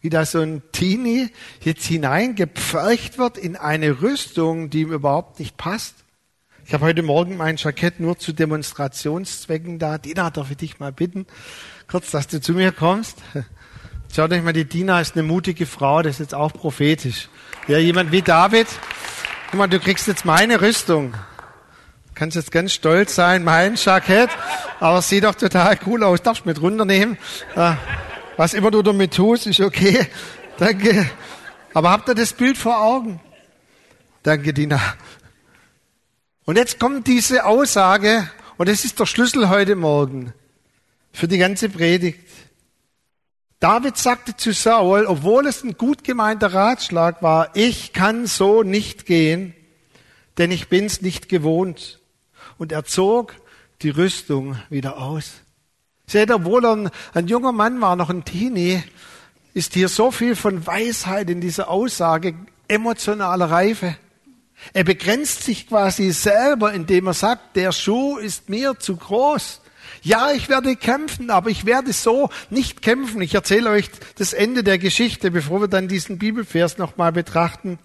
Wie 0.00 0.10
da 0.10 0.26
so 0.26 0.40
ein 0.40 0.62
Teenie 0.72 1.30
jetzt 1.60 1.84
hineingepfercht 1.84 3.18
wird 3.18 3.38
in 3.38 3.54
eine 3.54 4.02
Rüstung, 4.02 4.68
die 4.68 4.80
ihm 4.80 4.92
überhaupt 4.92 5.38
nicht 5.38 5.56
passt. 5.56 5.94
Ich 6.66 6.74
habe 6.74 6.86
heute 6.86 7.04
Morgen 7.04 7.36
mein 7.36 7.56
Jackett 7.56 8.00
nur 8.00 8.18
zu 8.18 8.32
Demonstrationszwecken 8.32 9.78
da. 9.78 9.98
Dina, 9.98 10.30
darf 10.30 10.50
ich 10.50 10.56
dich 10.56 10.80
mal 10.80 10.90
bitten, 10.90 11.24
kurz, 11.86 12.10
dass 12.10 12.26
du 12.26 12.40
zu 12.40 12.52
mir 12.54 12.72
kommst? 12.72 13.18
Schaut 14.14 14.30
euch 14.30 14.42
mal, 14.42 14.52
die 14.52 14.66
Dina 14.66 15.00
ist 15.00 15.14
eine 15.14 15.22
mutige 15.22 15.64
Frau, 15.64 16.02
das 16.02 16.16
ist 16.16 16.18
jetzt 16.18 16.34
auch 16.34 16.52
prophetisch. 16.52 17.30
Ja, 17.66 17.78
jemand 17.78 18.12
wie 18.12 18.20
David. 18.20 18.66
Guck 19.50 19.58
mal, 19.58 19.68
du 19.68 19.80
kriegst 19.80 20.06
jetzt 20.06 20.26
meine 20.26 20.60
Rüstung. 20.60 21.12
Du 21.12 22.14
kannst 22.14 22.36
jetzt 22.36 22.52
ganz 22.52 22.74
stolz 22.74 23.14
sein, 23.14 23.42
mein 23.42 23.76
Jackett. 23.76 24.28
Aber 24.80 24.98
es 24.98 25.08
sieht 25.08 25.24
doch 25.24 25.34
total 25.34 25.78
cool 25.86 26.04
aus. 26.04 26.20
Darfst 26.20 26.44
mit 26.44 26.60
runternehmen? 26.60 27.16
Ah, 27.56 27.76
Was 28.36 28.52
immer 28.52 28.70
du 28.70 28.82
damit 28.82 29.14
tust, 29.14 29.46
ist 29.46 29.60
okay. 29.60 30.06
Danke. 30.58 31.08
Aber 31.72 31.90
habt 31.90 32.06
ihr 32.10 32.14
das 32.14 32.34
Bild 32.34 32.58
vor 32.58 32.82
Augen? 32.82 33.18
Danke, 34.22 34.52
Dina. 34.52 34.78
Und 36.44 36.58
jetzt 36.58 36.78
kommt 36.78 37.06
diese 37.06 37.46
Aussage, 37.46 38.28
und 38.58 38.68
das 38.68 38.84
ist 38.84 39.00
der 39.00 39.06
Schlüssel 39.06 39.48
heute 39.48 39.74
Morgen 39.74 40.34
für 41.14 41.28
die 41.28 41.38
ganze 41.38 41.70
Predigt. 41.70 42.28
David 43.62 43.96
sagte 43.96 44.36
zu 44.36 44.52
Saul, 44.52 45.06
obwohl 45.06 45.46
es 45.46 45.62
ein 45.62 45.78
gut 45.78 46.02
gemeinter 46.02 46.52
Ratschlag 46.52 47.22
war, 47.22 47.54
ich 47.54 47.92
kann 47.92 48.26
so 48.26 48.64
nicht 48.64 49.06
gehen, 49.06 49.54
denn 50.36 50.50
ich 50.50 50.68
bin's 50.68 51.00
nicht 51.00 51.28
gewohnt. 51.28 52.00
Und 52.58 52.72
er 52.72 52.84
zog 52.84 53.36
die 53.82 53.90
Rüstung 53.90 54.56
wieder 54.68 54.98
aus. 54.98 55.34
Seht, 56.08 56.32
obwohl 56.32 56.64
er 56.64 56.72
ein, 56.72 56.90
ein 57.14 57.28
junger 57.28 57.52
Mann 57.52 57.80
war, 57.80 57.94
noch 57.94 58.10
ein 58.10 58.24
Teenie, 58.24 58.82
ist 59.54 59.74
hier 59.74 59.88
so 59.88 60.10
viel 60.10 60.34
von 60.34 60.66
Weisheit 60.66 61.30
in 61.30 61.40
dieser 61.40 61.68
Aussage, 61.68 62.34
emotionaler 62.66 63.48
Reife. 63.48 63.96
Er 64.72 64.82
begrenzt 64.82 65.44
sich 65.44 65.68
quasi 65.68 66.10
selber, 66.10 66.72
indem 66.72 67.06
er 67.06 67.14
sagt, 67.14 67.54
der 67.54 67.70
Schuh 67.70 68.16
ist 68.16 68.48
mir 68.48 68.80
zu 68.80 68.96
groß. 68.96 69.60
Ja, 70.02 70.32
ich 70.32 70.48
werde 70.48 70.76
kämpfen, 70.76 71.30
aber 71.30 71.50
ich 71.50 71.64
werde 71.64 71.92
so 71.92 72.30
nicht 72.50 72.82
kämpfen. 72.82 73.22
Ich 73.22 73.34
erzähle 73.34 73.70
euch 73.70 73.90
das 74.16 74.32
Ende 74.32 74.64
der 74.64 74.78
Geschichte, 74.78 75.30
bevor 75.30 75.60
wir 75.60 75.68
dann 75.68 75.88
diesen 75.88 76.18
Bibelvers 76.18 76.78
nochmal 76.78 77.12
betrachten. 77.12 77.78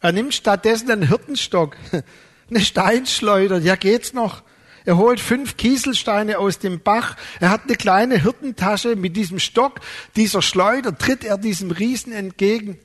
Er 0.00 0.12
nimmt 0.12 0.34
stattdessen 0.34 0.90
einen 0.90 1.06
Hirtenstock, 1.06 1.76
eine 2.50 2.60
Steinschleuder, 2.60 3.58
ja 3.58 3.76
geht's 3.76 4.12
noch. 4.12 4.42
Er 4.84 4.96
holt 4.96 5.20
fünf 5.20 5.56
Kieselsteine 5.56 6.38
aus 6.38 6.58
dem 6.58 6.80
Bach. 6.80 7.16
Er 7.38 7.50
hat 7.50 7.62
eine 7.64 7.76
kleine 7.76 8.20
Hirtentasche 8.20 8.96
mit 8.96 9.16
diesem 9.16 9.38
Stock. 9.38 9.80
Dieser 10.16 10.42
Schleuder 10.42 10.96
tritt 10.96 11.24
er 11.24 11.38
diesem 11.38 11.70
Riesen 11.70 12.12
entgegen. 12.12 12.78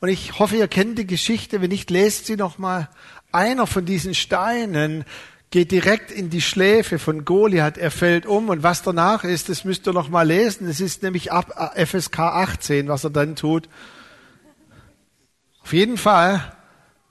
Und 0.00 0.08
ich 0.08 0.38
hoffe, 0.38 0.56
ihr 0.56 0.68
kennt 0.68 0.98
die 0.98 1.06
Geschichte. 1.06 1.60
Wenn 1.60 1.70
nicht, 1.70 1.90
lest 1.90 2.26
sie 2.26 2.36
nochmal. 2.36 2.88
Einer 3.30 3.66
von 3.66 3.84
diesen 3.84 4.14
Steinen 4.14 5.04
geht 5.54 5.70
direkt 5.70 6.10
in 6.10 6.30
die 6.30 6.40
Schläfe 6.40 6.98
von 6.98 7.24
Goliath. 7.24 7.78
Er 7.78 7.92
fällt 7.92 8.26
um. 8.26 8.48
Und 8.48 8.64
was 8.64 8.82
danach 8.82 9.22
ist, 9.22 9.48
das 9.48 9.62
müsst 9.62 9.86
ihr 9.86 9.92
noch 9.92 10.08
mal 10.08 10.26
lesen. 10.26 10.66
Es 10.68 10.80
ist 10.80 11.04
nämlich 11.04 11.30
ab 11.30 11.72
äh, 11.76 11.86
FSK 11.86 12.18
18, 12.18 12.88
was 12.88 13.04
er 13.04 13.10
dann 13.10 13.36
tut. 13.36 13.68
Auf 15.62 15.72
jeden 15.72 15.96
Fall 15.96 16.56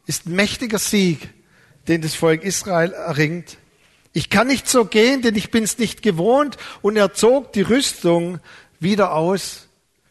ist 0.07 0.25
ein 0.25 0.35
mächtiger 0.35 0.77
Sieg, 0.77 1.29
den 1.87 2.01
das 2.01 2.15
Volk 2.15 2.43
Israel 2.43 2.91
erringt. 2.91 3.59
Ich 4.11 4.29
kann 4.29 4.47
nicht 4.47 4.67
so 4.67 4.83
gehen, 4.83 5.21
denn 5.21 5.37
ich 5.37 5.49
bin 5.49 5.63
es 5.63 5.77
nicht 5.77 6.01
gewohnt. 6.01 6.57
Und 6.81 6.97
er 6.97 7.13
zog 7.13 7.53
die 7.53 7.61
Rüstung 7.61 8.41
wieder 8.77 9.13
aus. 9.13 9.62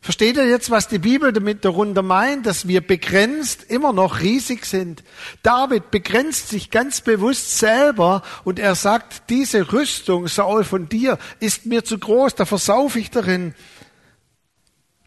Versteht 0.05 0.37
ihr 0.37 0.49
jetzt, 0.49 0.69
was 0.69 0.89
die 0.89 0.99
Bibel 0.99 1.33
damit 1.33 1.65
darunter 1.65 2.03
meint, 2.03 2.45
dass 2.45 2.67
wir 2.67 2.81
begrenzt 2.81 3.63
immer 3.71 3.93
noch 3.93 4.19
riesig 4.19 4.67
sind? 4.67 5.05
David 5.45 5.93
begrenzt 5.93 6.49
sich 6.49 6.73
ganz 6.73 7.03
bewusst 7.03 7.57
selber 7.61 8.23
und 8.43 8.59
er 8.59 8.75
sagt, 8.75 9.31
diese 9.31 9.73
Rüstung, 9.73 10.27
Saul, 10.27 10.65
von 10.65 10.89
dir 10.89 11.19
ist 11.39 11.67
mir 11.67 11.85
zu 11.85 12.01
groß, 12.01 12.35
da 12.35 12.47
versaufe 12.47 12.99
ich 12.99 13.13
darin. 13.13 13.55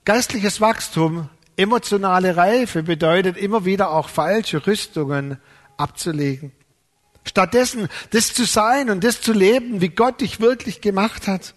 Geistliches 0.06 0.62
Wachstum, 0.62 1.28
emotionale 1.58 2.38
Reife 2.38 2.84
bedeutet 2.84 3.36
immer 3.36 3.66
wieder 3.66 3.92
auch 3.92 4.08
falsche 4.08 4.66
Rüstungen 4.66 5.42
abzulegen. 5.76 6.54
Stattdessen 7.26 7.90
das 8.12 8.34
zu 8.34 8.46
sein 8.46 8.90
und 8.90 9.04
das 9.04 9.20
zu 9.20 9.34
leben, 9.34 9.82
wie 9.82 9.90
Gott 9.90 10.22
dich 10.22 10.40
wirklich 10.40 10.80
gemacht 10.80 11.28
hat, 11.28 11.54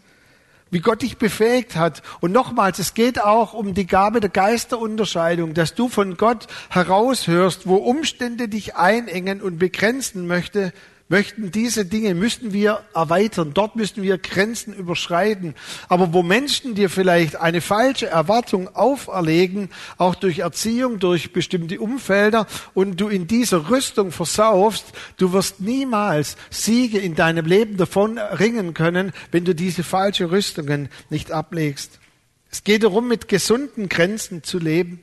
wie 0.70 0.80
Gott 0.80 1.02
dich 1.02 1.18
befähigt 1.18 1.76
hat. 1.76 2.02
Und 2.20 2.32
nochmals, 2.32 2.78
es 2.78 2.94
geht 2.94 3.22
auch 3.22 3.52
um 3.52 3.74
die 3.74 3.86
Gabe 3.86 4.20
der 4.20 4.30
Geisterunterscheidung, 4.30 5.54
dass 5.54 5.74
du 5.74 5.88
von 5.88 6.16
Gott 6.16 6.46
heraushörst, 6.70 7.66
wo 7.66 7.76
Umstände 7.76 8.48
dich 8.48 8.76
einengen 8.76 9.40
und 9.40 9.58
begrenzen 9.58 10.26
möchte, 10.26 10.72
möchten 11.08 11.50
diese 11.50 11.84
Dinge, 11.84 12.14
müssten 12.14 12.52
wir 12.52 12.82
erweitern. 12.94 13.52
Dort 13.54 13.76
müssten 13.76 14.02
wir 14.02 14.18
Grenzen 14.18 14.74
überschreiten. 14.74 15.54
Aber 15.88 16.12
wo 16.12 16.22
Menschen 16.22 16.74
dir 16.74 16.90
vielleicht 16.90 17.36
eine 17.36 17.60
falsche 17.60 18.06
Erwartung 18.06 18.74
auferlegen, 18.74 19.70
auch 19.96 20.14
durch 20.14 20.40
Erziehung, 20.40 20.98
durch 20.98 21.32
bestimmte 21.32 21.80
Umfelder, 21.80 22.46
und 22.74 23.00
du 23.00 23.08
in 23.08 23.26
dieser 23.26 23.70
Rüstung 23.70 24.12
versaufst, 24.12 24.86
du 25.16 25.32
wirst 25.32 25.60
niemals 25.60 26.36
Siege 26.50 26.98
in 26.98 27.14
deinem 27.14 27.46
Leben 27.46 27.76
davon 27.76 28.18
ringen 28.18 28.74
können, 28.74 29.12
wenn 29.30 29.44
du 29.44 29.54
diese 29.54 29.82
falsche 29.82 30.30
Rüstungen 30.30 30.88
nicht 31.10 31.32
ablegst. 31.32 31.98
Es 32.50 32.64
geht 32.64 32.82
darum, 32.82 33.08
mit 33.08 33.28
gesunden 33.28 33.88
Grenzen 33.88 34.42
zu 34.42 34.58
leben. 34.58 35.00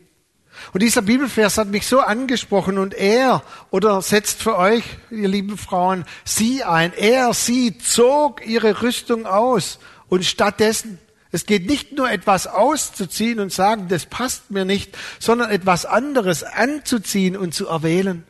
Und 0.73 0.83
dieser 0.83 1.01
Bibelvers 1.01 1.57
hat 1.57 1.67
mich 1.67 1.87
so 1.87 1.99
angesprochen 1.99 2.77
und 2.77 2.93
er, 2.93 3.43
oder 3.71 4.01
setzt 4.01 4.41
für 4.41 4.57
euch, 4.57 4.83
ihr 5.09 5.27
lieben 5.27 5.57
Frauen, 5.57 6.05
sie 6.23 6.63
ein. 6.63 6.93
Er, 6.93 7.33
sie 7.33 7.77
zog 7.77 8.45
ihre 8.45 8.81
Rüstung 8.81 9.25
aus 9.25 9.79
und 10.09 10.25
stattdessen, 10.25 10.99
es 11.31 11.45
geht 11.45 11.65
nicht 11.65 11.91
nur 11.91 12.09
etwas 12.09 12.47
auszuziehen 12.47 13.41
und 13.41 13.51
sagen, 13.51 13.87
das 13.89 14.05
passt 14.05 14.51
mir 14.51 14.63
nicht, 14.63 14.97
sondern 15.19 15.51
etwas 15.51 15.85
anderes 15.85 16.43
anzuziehen 16.43 17.35
und 17.35 17.53
zu 17.53 17.67
erwählen. 17.67 18.23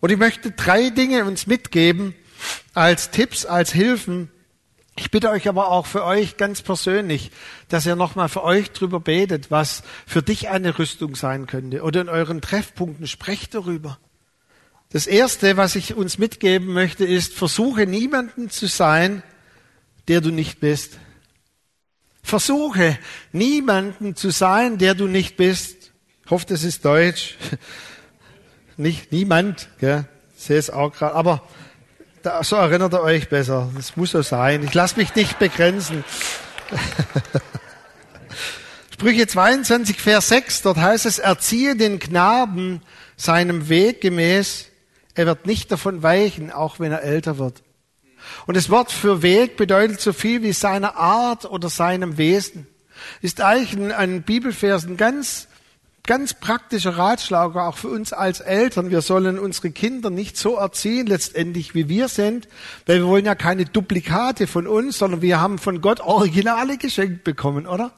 Und 0.00 0.10
ich 0.10 0.16
möchte 0.16 0.52
drei 0.52 0.90
Dinge 0.90 1.24
uns 1.24 1.46
mitgeben 1.46 2.14
als 2.72 3.10
Tipps, 3.10 3.44
als 3.44 3.72
Hilfen, 3.72 4.30
ich 4.98 5.10
bitte 5.10 5.30
euch 5.30 5.48
aber 5.48 5.68
auch 5.70 5.86
für 5.86 6.04
euch 6.04 6.36
ganz 6.36 6.62
persönlich, 6.62 7.30
dass 7.68 7.86
ihr 7.86 7.96
nochmal 7.96 8.28
für 8.28 8.42
euch 8.42 8.70
drüber 8.72 9.00
betet, 9.00 9.50
was 9.50 9.82
für 10.06 10.22
dich 10.22 10.48
eine 10.48 10.78
Rüstung 10.78 11.16
sein 11.16 11.46
könnte. 11.46 11.82
Oder 11.82 12.00
in 12.02 12.08
euren 12.08 12.40
Treffpunkten 12.40 13.06
sprecht 13.06 13.54
darüber. 13.54 13.98
Das 14.90 15.06
erste, 15.06 15.56
was 15.56 15.76
ich 15.76 15.94
uns 15.94 16.18
mitgeben 16.18 16.72
möchte, 16.72 17.04
ist, 17.04 17.34
versuche 17.34 17.86
niemanden 17.86 18.50
zu 18.50 18.66
sein, 18.66 19.22
der 20.08 20.20
du 20.20 20.30
nicht 20.30 20.60
bist. 20.60 20.98
Versuche 22.22 22.98
niemanden 23.32 24.16
zu 24.16 24.30
sein, 24.30 24.78
der 24.78 24.94
du 24.94 25.06
nicht 25.06 25.36
bist. 25.36 25.92
Ich 26.24 26.30
hoffe, 26.30 26.46
das 26.46 26.62
ist 26.62 26.84
Deutsch. 26.84 27.36
Nicht 28.76 29.10
niemand, 29.10 29.68
gell? 29.80 30.06
Ich 30.36 30.44
sehe 30.44 30.58
es 30.58 30.70
auch 30.70 30.92
gerade. 30.92 31.16
Aber 31.16 31.42
da, 32.22 32.42
so 32.42 32.56
erinnert 32.56 32.94
ihr 32.94 33.02
euch 33.02 33.28
besser. 33.28 33.70
Das 33.74 33.96
muss 33.96 34.12
so 34.12 34.22
sein. 34.22 34.64
Ich 34.64 34.74
lasse 34.74 34.96
mich 34.96 35.14
nicht 35.14 35.38
begrenzen. 35.38 36.04
Sprüche 38.92 39.26
22, 39.26 40.00
Vers 40.00 40.28
6, 40.28 40.62
dort 40.62 40.78
heißt 40.78 41.06
es, 41.06 41.18
erziehe 41.18 41.76
den 41.76 41.98
Knaben 41.98 42.82
seinem 43.16 43.68
Weg 43.68 44.00
gemäß, 44.00 44.66
er 45.14 45.26
wird 45.26 45.46
nicht 45.46 45.72
davon 45.72 46.02
weichen, 46.02 46.52
auch 46.52 46.80
wenn 46.80 46.92
er 46.92 47.02
älter 47.02 47.38
wird. 47.38 47.62
Und 48.46 48.56
das 48.56 48.70
Wort 48.70 48.92
für 48.92 49.22
Weg 49.22 49.56
bedeutet 49.56 50.00
so 50.00 50.12
viel 50.12 50.42
wie 50.42 50.52
seine 50.52 50.96
Art 50.96 51.44
oder 51.44 51.68
seinem 51.68 52.18
Wesen. 52.18 52.66
Ist 53.20 53.40
eigentlich 53.40 53.94
ein 53.94 54.22
Bibelvers, 54.22 54.84
ein 54.84 54.96
ganz 54.96 55.47
ganz 56.08 56.32
praktischer 56.32 56.96
Ratschlag 56.96 57.54
auch 57.54 57.76
für 57.76 57.88
uns 57.88 58.14
als 58.14 58.40
Eltern. 58.40 58.90
Wir 58.90 59.02
sollen 59.02 59.38
unsere 59.38 59.70
Kinder 59.70 60.08
nicht 60.08 60.38
so 60.38 60.56
erziehen 60.56 61.06
letztendlich, 61.06 61.74
wie 61.74 61.90
wir 61.90 62.08
sind, 62.08 62.48
weil 62.86 63.00
wir 63.00 63.06
wollen 63.06 63.26
ja 63.26 63.34
keine 63.34 63.66
Duplikate 63.66 64.46
von 64.46 64.66
uns, 64.66 64.96
sondern 64.96 65.20
wir 65.20 65.38
haben 65.38 65.58
von 65.58 65.82
Gott 65.82 66.00
Originale 66.00 66.78
geschenkt 66.78 67.24
bekommen, 67.24 67.66
oder? 67.66 67.92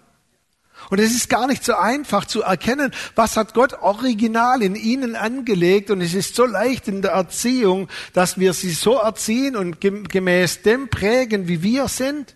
Und 0.88 0.98
es 0.98 1.14
ist 1.14 1.28
gar 1.28 1.46
nicht 1.46 1.64
so 1.64 1.74
einfach 1.76 2.24
zu 2.24 2.42
erkennen, 2.42 2.90
was 3.14 3.36
hat 3.36 3.54
Gott 3.54 3.74
original 3.74 4.60
in 4.60 4.74
ihnen 4.74 5.14
angelegt. 5.14 5.92
Und 5.92 6.00
es 6.00 6.14
ist 6.14 6.34
so 6.34 6.46
leicht 6.46 6.88
in 6.88 7.02
der 7.02 7.12
Erziehung, 7.12 7.88
dass 8.12 8.40
wir 8.40 8.54
sie 8.54 8.72
so 8.72 8.96
erziehen 8.96 9.54
und 9.54 9.80
gemäß 9.80 10.62
dem 10.62 10.88
prägen, 10.88 11.46
wie 11.46 11.62
wir 11.62 11.86
sind. 11.86 12.34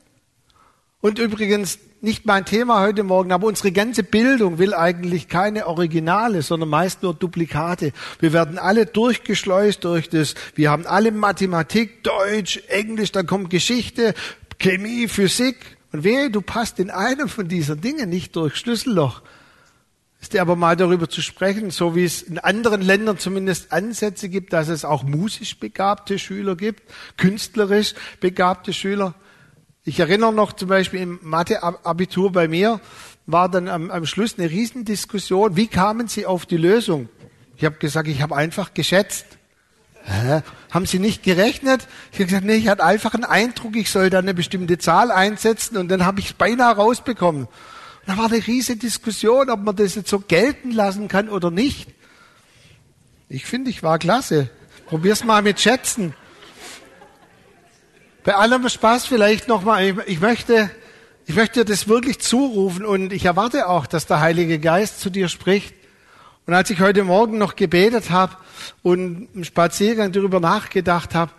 Und 1.01 1.19
übrigens, 1.19 1.81
nicht 2.05 2.27
mein 2.27 2.45
Thema 2.45 2.81
heute 2.81 3.03
Morgen, 3.03 3.33
aber 3.33 3.47
unsere 3.47 3.73
ganze 3.73 4.03
Bildung 4.03 4.59
will 4.59 4.75
eigentlich 4.75 5.29
keine 5.29 5.67
Originale, 5.67 6.43
sondern 6.43 6.69
meist 6.69 7.03
nur 7.03 7.15
Duplikate. 7.15 7.93
Wir 8.21 8.33
werden 8.33 8.59
alle 8.59 8.87
durchgeschleust 8.87 9.83
durch 9.85 10.11
das. 10.11 10.35
Wir 10.55 10.71
haben 10.71 10.87
alle 10.87 11.11
Mathematik, 11.11 12.05
Deutsch, 12.05 12.63
Englisch, 12.69 13.11
dann 13.11 13.27
kommt 13.27 13.51
Geschichte, 13.51 14.15
Chemie, 14.59 15.09
Physik. 15.09 15.57
Und 15.93 16.05
wehe, 16.05 16.31
du 16.31 16.43
passt 16.43 16.79
in 16.79 16.91
einem 16.91 17.29
von 17.29 17.49
diesen 17.49 17.81
Dingen 17.81 18.11
nicht 18.11 18.37
durch 18.37 18.57
Schlüsselloch. 18.57 19.23
Ist 20.21 20.33
dir 20.33 20.43
aber 20.43 20.57
mal 20.57 20.77
darüber 20.77 21.09
zu 21.09 21.23
sprechen, 21.23 21.71
so 21.71 21.97
wie 21.97 22.05
es 22.05 22.23
in 22.23 22.39
anderen 22.39 22.83
Ländern 22.83 23.19
zumindest 23.19 23.73
Ansätze 23.73 24.29
gibt, 24.29 24.53
dass 24.53 24.69
es 24.69 24.85
auch 24.85 25.03
musisch 25.03 25.59
begabte 25.59 26.19
Schüler 26.19 26.57
gibt, 26.57 26.83
künstlerisch 27.17 27.95
begabte 28.21 28.73
Schüler. 28.73 29.15
Ich 29.87 30.01
erinnere 30.01 30.33
noch 30.33 30.55
zum 30.55 30.69
Beispiel 30.69 31.01
im 31.01 31.19
Mathe-Abitur 31.23 32.33
bei 32.33 32.49
mir 32.49 32.81
war 33.27 33.51
dann 33.51 33.69
am, 33.69 33.91
am 33.91 34.07
Schluss 34.07 34.39
eine 34.39 34.49
Riesendiskussion. 34.49 35.57
Wie 35.57 35.67
kamen 35.67 36.09
Sie 36.09 36.25
auf 36.25 36.47
die 36.47 36.57
Lösung? 36.57 37.11
Ich 37.59 37.67
habe 37.67 37.77
gesagt, 37.77 38.09
ich 38.09 38.23
habe 38.23 38.35
einfach 38.35 38.73
geschätzt. 38.73 39.27
Hä? 40.05 40.41
Haben 40.71 40.87
Sie 40.87 40.99
nicht 40.99 41.23
gerechnet? 41.23 41.87
Ich 42.13 42.19
habe 42.19 42.27
gesagt, 42.27 42.47
nee, 42.47 42.55
ich 42.55 42.69
hatte 42.69 42.83
einfach 42.83 43.13
einen 43.13 43.25
Eindruck, 43.25 43.77
ich 43.77 43.91
soll 43.91 44.09
da 44.09 44.21
eine 44.21 44.33
bestimmte 44.33 44.79
Zahl 44.79 45.11
einsetzen 45.11 45.77
und 45.77 45.89
dann 45.89 46.07
habe 46.07 46.21
ich 46.21 46.29
es 46.29 46.33
beinahe 46.33 46.77
rausbekommen. 46.77 47.47
Da 48.07 48.17
war 48.17 48.27
eine 48.27 48.47
riesige 48.47 48.79
Diskussion, 48.79 49.51
ob 49.51 49.61
man 49.61 49.77
das 49.77 49.97
jetzt 49.97 50.09
so 50.09 50.19
gelten 50.19 50.71
lassen 50.71 51.09
kann 51.09 51.29
oder 51.29 51.51
nicht. 51.51 51.89
Ich 53.29 53.45
finde, 53.45 53.71
ich 53.71 53.83
war 53.83 53.99
klasse. 53.99 54.49
Probier's 54.87 55.25
mal 55.25 55.43
mit 55.43 55.61
Schätzen. 55.61 56.15
Bei 58.25 58.37
allem 58.37 58.67
Spaß 58.67 59.05
vielleicht 59.05 59.49
nochmal. 59.49 59.95
Ich, 60.07 60.19
möchte, 60.19 60.71
ich 61.27 61.35
möchte 61.35 61.61
dir 61.61 61.71
das 61.71 61.89
wirklich 61.89 62.21
zurufen 62.21 62.87
und 62.87 63.13
ich 63.13 63.27
erwarte 63.27 63.69
auch, 63.69 63.87
dass 63.87 64.07
der 64.07 64.21
Heilige 64.21 64.59
Geist 64.59 65.01
zu 65.01 65.11
dir 65.11 65.29
spricht. 65.29 65.75
Und 66.47 66.55
als 66.55 66.71
ich 66.71 66.81
heute 66.81 67.05
Morgen 67.05 67.37
noch 67.37 67.55
gebetet 67.55 68.11
habe 68.11 68.35
und 68.83 69.29
im 69.35 69.45
Spaziergang 69.45 70.11
darüber 70.11 70.41
nachgedacht 70.41 71.15
habe, 71.15 71.33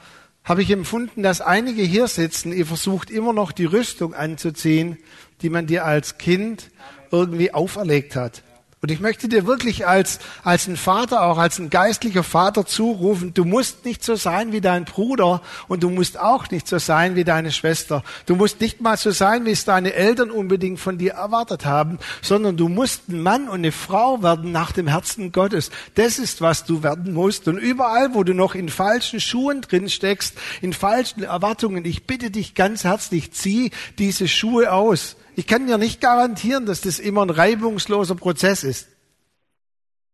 habe 0.43 0.61
ich 0.61 0.69
empfunden, 0.69 1.23
dass 1.23 1.41
einige 1.41 1.81
hier 1.81 2.07
sitzen, 2.07 2.53
ihr 2.53 2.67
versucht 2.67 3.09
immer 3.09 3.33
noch 3.33 3.51
die 3.51 3.65
Rüstung 3.65 4.13
anzuziehen, 4.13 4.99
die 5.41 5.49
man 5.49 5.65
dir 5.65 5.85
als 5.85 6.19
Kind 6.19 6.69
irgendwie 7.09 7.51
auferlegt 7.51 8.15
hat. 8.15 8.43
Und 8.85 8.91
ich 8.91 8.99
möchte 8.99 9.27
dir 9.27 9.47
wirklich 9.47 9.87
als, 9.87 10.19
als 10.43 10.67
ein 10.67 10.77
Vater, 10.77 11.23
auch 11.23 11.39
als 11.39 11.57
ein 11.57 11.71
geistlicher 11.71 12.21
Vater 12.21 12.67
zurufen, 12.67 13.33
du 13.33 13.43
musst 13.43 13.83
nicht 13.83 14.03
so 14.03 14.15
sein 14.15 14.51
wie 14.51 14.61
dein 14.61 14.85
Bruder 14.85 15.41
und 15.67 15.81
du 15.81 15.89
musst 15.89 16.19
auch 16.19 16.51
nicht 16.51 16.67
so 16.67 16.77
sein 16.77 17.15
wie 17.15 17.23
deine 17.23 17.51
Schwester. 17.51 18.03
Du 18.27 18.35
musst 18.35 18.61
nicht 18.61 18.81
mal 18.81 18.95
so 18.95 19.09
sein, 19.09 19.43
wie 19.47 19.49
es 19.49 19.65
deine 19.65 19.95
Eltern 19.95 20.29
unbedingt 20.29 20.79
von 20.79 20.99
dir 20.99 21.13
erwartet 21.13 21.65
haben, 21.65 21.97
sondern 22.21 22.57
du 22.57 22.67
musst 22.67 23.09
ein 23.09 23.23
Mann 23.23 23.49
und 23.49 23.55
eine 23.55 23.71
Frau 23.71 24.21
werden 24.21 24.51
nach 24.51 24.71
dem 24.71 24.85
Herzen 24.85 25.31
Gottes. 25.31 25.71
Das 25.95 26.19
ist, 26.19 26.41
was 26.41 26.63
du 26.65 26.83
werden 26.83 27.11
musst. 27.11 27.47
Und 27.47 27.57
überall, 27.57 28.13
wo 28.13 28.23
du 28.23 28.35
noch 28.35 28.53
in 28.53 28.69
falschen 28.69 29.19
Schuhen 29.19 29.61
drin 29.61 29.89
steckst, 29.89 30.35
in 30.61 30.73
falschen 30.73 31.23
Erwartungen, 31.23 31.85
ich 31.85 32.05
bitte 32.05 32.29
dich 32.29 32.53
ganz 32.53 32.83
herzlich, 32.83 33.31
zieh 33.31 33.71
diese 33.97 34.27
Schuhe 34.27 34.71
aus. 34.71 35.15
Ich 35.35 35.47
kann 35.47 35.67
dir 35.67 35.77
nicht 35.77 35.99
garantieren, 35.99 36.65
dass 36.65 36.81
das 36.81 36.97
immer 36.99 37.21
ein 37.21 37.29
reibungsloser 37.29 38.15
Prozess 38.15 38.63
ist. 38.63 38.87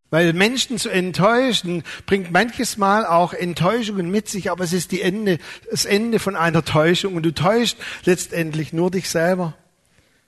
Weil 0.10 0.34
Menschen 0.34 0.78
zu 0.78 0.90
enttäuschen, 0.90 1.84
bringt 2.06 2.32
manches 2.32 2.76
Mal 2.76 3.06
auch 3.06 3.34
Enttäuschungen 3.34 4.12
mit 4.12 4.28
sich, 4.28 4.52
aber 4.52 4.64
es 4.66 4.74
ist 4.74 4.92
die 4.92 5.02
Ende, 5.02 5.38
das 5.70 5.86
Ende 5.86 6.20
von 6.20 6.36
einer 6.36 6.66
Täuschung 6.66 7.16
und 7.16 7.24
du 7.24 7.34
täuscht 7.34 7.78
letztendlich 8.04 8.74
nur 8.74 8.92
dich 8.92 9.10
selber. 9.10 9.54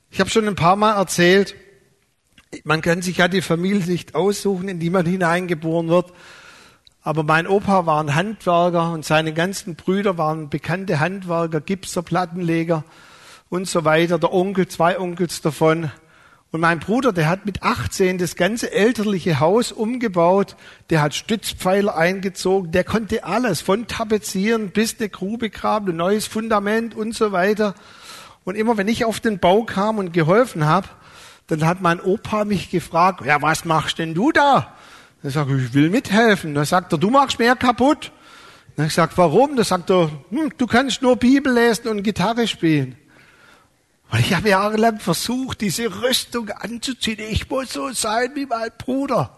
Ich 0.10 0.20
habe 0.20 0.30
schon 0.30 0.48
ein 0.48 0.56
paar 0.56 0.78
Mal 0.78 0.96
erzählt, 0.96 1.56
man 2.64 2.82
kann 2.82 3.02
sich 3.02 3.18
ja 3.18 3.28
die 3.28 3.42
Familie 3.42 3.86
nicht 3.86 4.16
aussuchen, 4.16 4.70
in 4.70 4.80
die 4.80 4.92
man 4.92 5.06
hineingeboren 5.06 5.90
wird. 5.90 6.14
Aber 7.02 7.24
mein 7.24 7.48
Opa 7.48 7.86
war 7.86 8.02
ein 8.02 8.16
Handwerker 8.16 8.94
und 8.94 9.04
seine 9.04 9.34
ganzen 9.34 9.76
Brüder 9.76 10.18
waren 10.18 10.50
bekannte 10.50 11.00
Handwerker, 11.00 11.60
Gipser, 11.60 12.04
Plattenleger 12.04 12.86
und 13.54 13.68
so 13.68 13.86
weiter. 13.86 14.18
Der 14.18 14.34
Onkel, 14.34 14.68
zwei 14.68 15.00
Onkels 15.00 15.42
davon. 15.42 15.92
Und 16.52 16.62
mein 16.62 16.80
Bruder, 16.80 17.14
der 17.14 17.30
hat 17.30 17.46
mit 17.46 17.62
18 17.62 18.18
das 18.18 18.36
ganze 18.36 18.72
elterliche 18.72 19.40
Haus 19.40 19.72
umgebaut. 19.72 20.56
Der 20.90 21.04
hat 21.04 21.14
Stützpfeiler 21.14 21.96
eingezogen. 21.96 22.72
Der 22.72 22.84
konnte 22.84 23.24
alles, 23.24 23.62
von 23.62 23.86
Tapezieren 23.86 24.72
bis 24.72 24.96
eine 25.00 25.10
Grube 25.10 25.52
graben, 25.52 25.90
ein 25.90 25.98
neues 25.98 26.26
Fundament 26.26 26.96
und 26.96 27.14
so 27.14 27.32
weiter. 27.32 27.76
Und 28.44 28.56
immer 28.56 28.76
wenn 28.78 28.88
ich 28.88 29.06
auf 29.06 29.20
den 29.20 29.38
Bau 29.38 29.64
kam 29.64 30.00
und 30.00 30.14
geholfen 30.14 30.66
habe, 30.66 30.88
dann 31.46 31.64
hat 31.64 31.80
mein 31.80 32.02
Opa 32.02 32.46
mich 32.46 32.72
gefragt, 32.72 33.24
ja, 33.24 33.40
was 33.42 33.66
machst 33.66 34.00
denn 34.00 34.16
du 34.16 34.32
da? 34.32 34.74
Dann 35.22 35.32
sage 35.32 35.56
ich, 35.56 35.66
ich 35.66 35.74
will 35.76 35.92
mithelfen. 35.92 36.56
Dann 36.56 36.66
sagt 36.66 36.92
er, 36.92 36.98
du 36.98 37.12
machst 37.12 37.38
mehr 37.38 37.56
kaputt. 37.56 38.12
Dann 38.76 38.88
ich 38.88 38.94
sage, 38.96 39.14
warum? 39.16 39.56
Dann 39.56 39.66
sagt 39.66 39.92
er, 39.92 40.10
hm, 40.32 40.54
du 40.58 40.66
kannst 40.66 41.04
nur 41.04 41.18
Bibel 41.18 41.54
lesen 41.54 41.88
und 41.90 42.02
Gitarre 42.02 42.48
spielen. 42.48 42.98
Und 44.14 44.20
ich 44.20 44.32
habe 44.36 44.50
jahrelang 44.50 45.00
versucht, 45.00 45.62
diese 45.62 46.04
Rüstung 46.04 46.52
anzuziehen. 46.52 47.18
Ich 47.32 47.50
muss 47.50 47.74
so 47.74 47.92
sein 47.94 48.30
wie 48.36 48.46
mein 48.46 48.70
Bruder. 48.78 49.36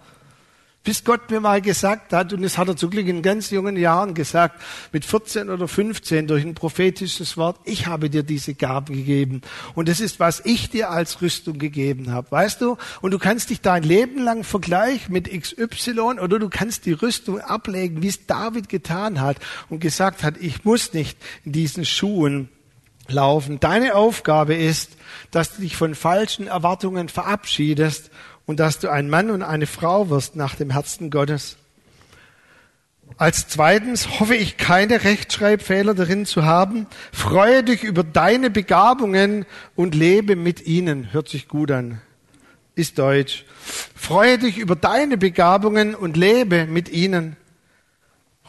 Bis 0.83 1.05
Gott 1.05 1.31
mir 1.31 1.39
mal 1.39 1.61
gesagt 1.61 2.11
hat, 2.11 2.33
und 2.33 2.41
das 2.41 2.57
hat 2.57 2.67
er 2.67 2.75
zum 2.75 2.89
Glück 2.89 3.07
in 3.07 3.21
ganz 3.21 3.51
jungen 3.51 3.77
Jahren 3.77 4.13
gesagt, 4.13 4.61
mit 4.91 5.05
14 5.05 5.49
oder 5.49 5.69
15 5.69 6.27
durch 6.27 6.43
ein 6.43 6.55
prophetisches 6.55 7.37
Wort, 7.37 7.57
ich 7.63 7.87
habe 7.87 8.09
dir 8.09 8.23
diese 8.23 8.53
Gaben 8.53 8.93
gegeben. 8.93 9.43
Und 9.75 9.87
das 9.87 10.01
ist, 10.01 10.19
was 10.19 10.41
ich 10.43 10.69
dir 10.69 10.89
als 10.89 11.21
Rüstung 11.21 11.57
gegeben 11.57 12.11
habe. 12.11 12.29
Weißt 12.29 12.59
du? 12.59 12.75
Und 12.99 13.11
du 13.11 13.17
kannst 13.17 13.51
dich 13.51 13.61
dein 13.61 13.83
Leben 13.83 14.21
lang 14.21 14.43
vergleichen 14.43 15.13
mit 15.13 15.31
XY 15.31 16.19
oder 16.19 16.37
du 16.37 16.49
kannst 16.49 16.85
die 16.85 16.91
Rüstung 16.91 17.39
ablegen, 17.39 18.01
wie 18.01 18.09
es 18.09 18.27
David 18.27 18.67
getan 18.67 19.21
hat 19.21 19.37
und 19.69 19.79
gesagt 19.79 20.21
hat, 20.21 20.35
ich 20.35 20.65
muss 20.65 20.91
nicht 20.91 21.17
in 21.45 21.53
diesen 21.53 21.85
Schuhen 21.85 22.49
laufen. 23.07 23.59
Deine 23.59 23.95
Aufgabe 23.95 24.55
ist, 24.55 24.91
dass 25.31 25.55
du 25.55 25.61
dich 25.61 25.75
von 25.75 25.95
falschen 25.95 26.47
Erwartungen 26.47 27.09
verabschiedest 27.09 28.11
und 28.45 28.59
dass 28.59 28.79
du 28.79 28.89
ein 28.89 29.09
Mann 29.09 29.29
und 29.29 29.41
eine 29.41 29.67
Frau 29.67 30.09
wirst 30.09 30.35
nach 30.35 30.55
dem 30.55 30.69
Herzen 30.71 31.09
Gottes. 31.09 31.57
Als 33.17 33.47
zweitens 33.47 34.19
hoffe 34.19 34.35
ich 34.35 34.57
keine 34.57 35.03
Rechtschreibfehler 35.03 35.93
darin 35.93 36.25
zu 36.25 36.43
haben. 36.43 36.87
Freue 37.13 37.63
dich 37.63 37.83
über 37.83 38.03
deine 38.03 38.49
Begabungen 38.49 39.45
und 39.75 39.95
lebe 39.95 40.35
mit 40.35 40.65
ihnen. 40.65 41.13
Hört 41.13 41.29
sich 41.29 41.47
gut 41.47 41.71
an. 41.71 42.01
Ist 42.75 42.99
Deutsch. 42.99 43.45
Freue 43.95 44.37
dich 44.37 44.57
über 44.57 44.75
deine 44.75 45.17
Begabungen 45.17 45.95
und 45.95 46.17
lebe 46.17 46.65
mit 46.65 46.89
ihnen. 46.89 47.37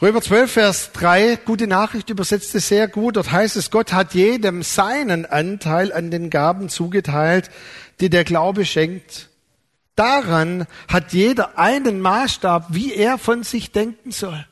Römer 0.03 0.21
12, 0.21 0.53
Vers 0.53 0.93
3, 0.93 1.39
gute 1.47 1.67
Nachricht 1.67 2.11
übersetzt 2.11 2.55
es 2.55 2.69
sehr 2.69 2.87
gut. 2.87 3.17
Dort 3.17 3.33
heißt 3.33 3.57
es, 3.57 3.71
Gott 3.71 3.95
hat 3.95 4.13
jedem 4.13 4.63
seinen 4.63 5.25
Anteil 5.25 5.91
an 5.91 6.11
den 6.11 6.29
Gaben 6.29 6.69
zugeteilt, 6.69 7.49
die 8.01 8.11
der 8.11 8.25
Glaube 8.25 8.67
schenkt. 8.67 9.31
Daran 9.95 10.67
hat 10.87 11.15
jeder 11.15 11.59
einen 11.59 12.01
Maßstab, 12.01 12.67
wie 12.75 12.93
er 12.93 13.17
von 13.17 13.43
sich 13.43 13.73
denken 13.73 14.11
soll. 14.11 14.47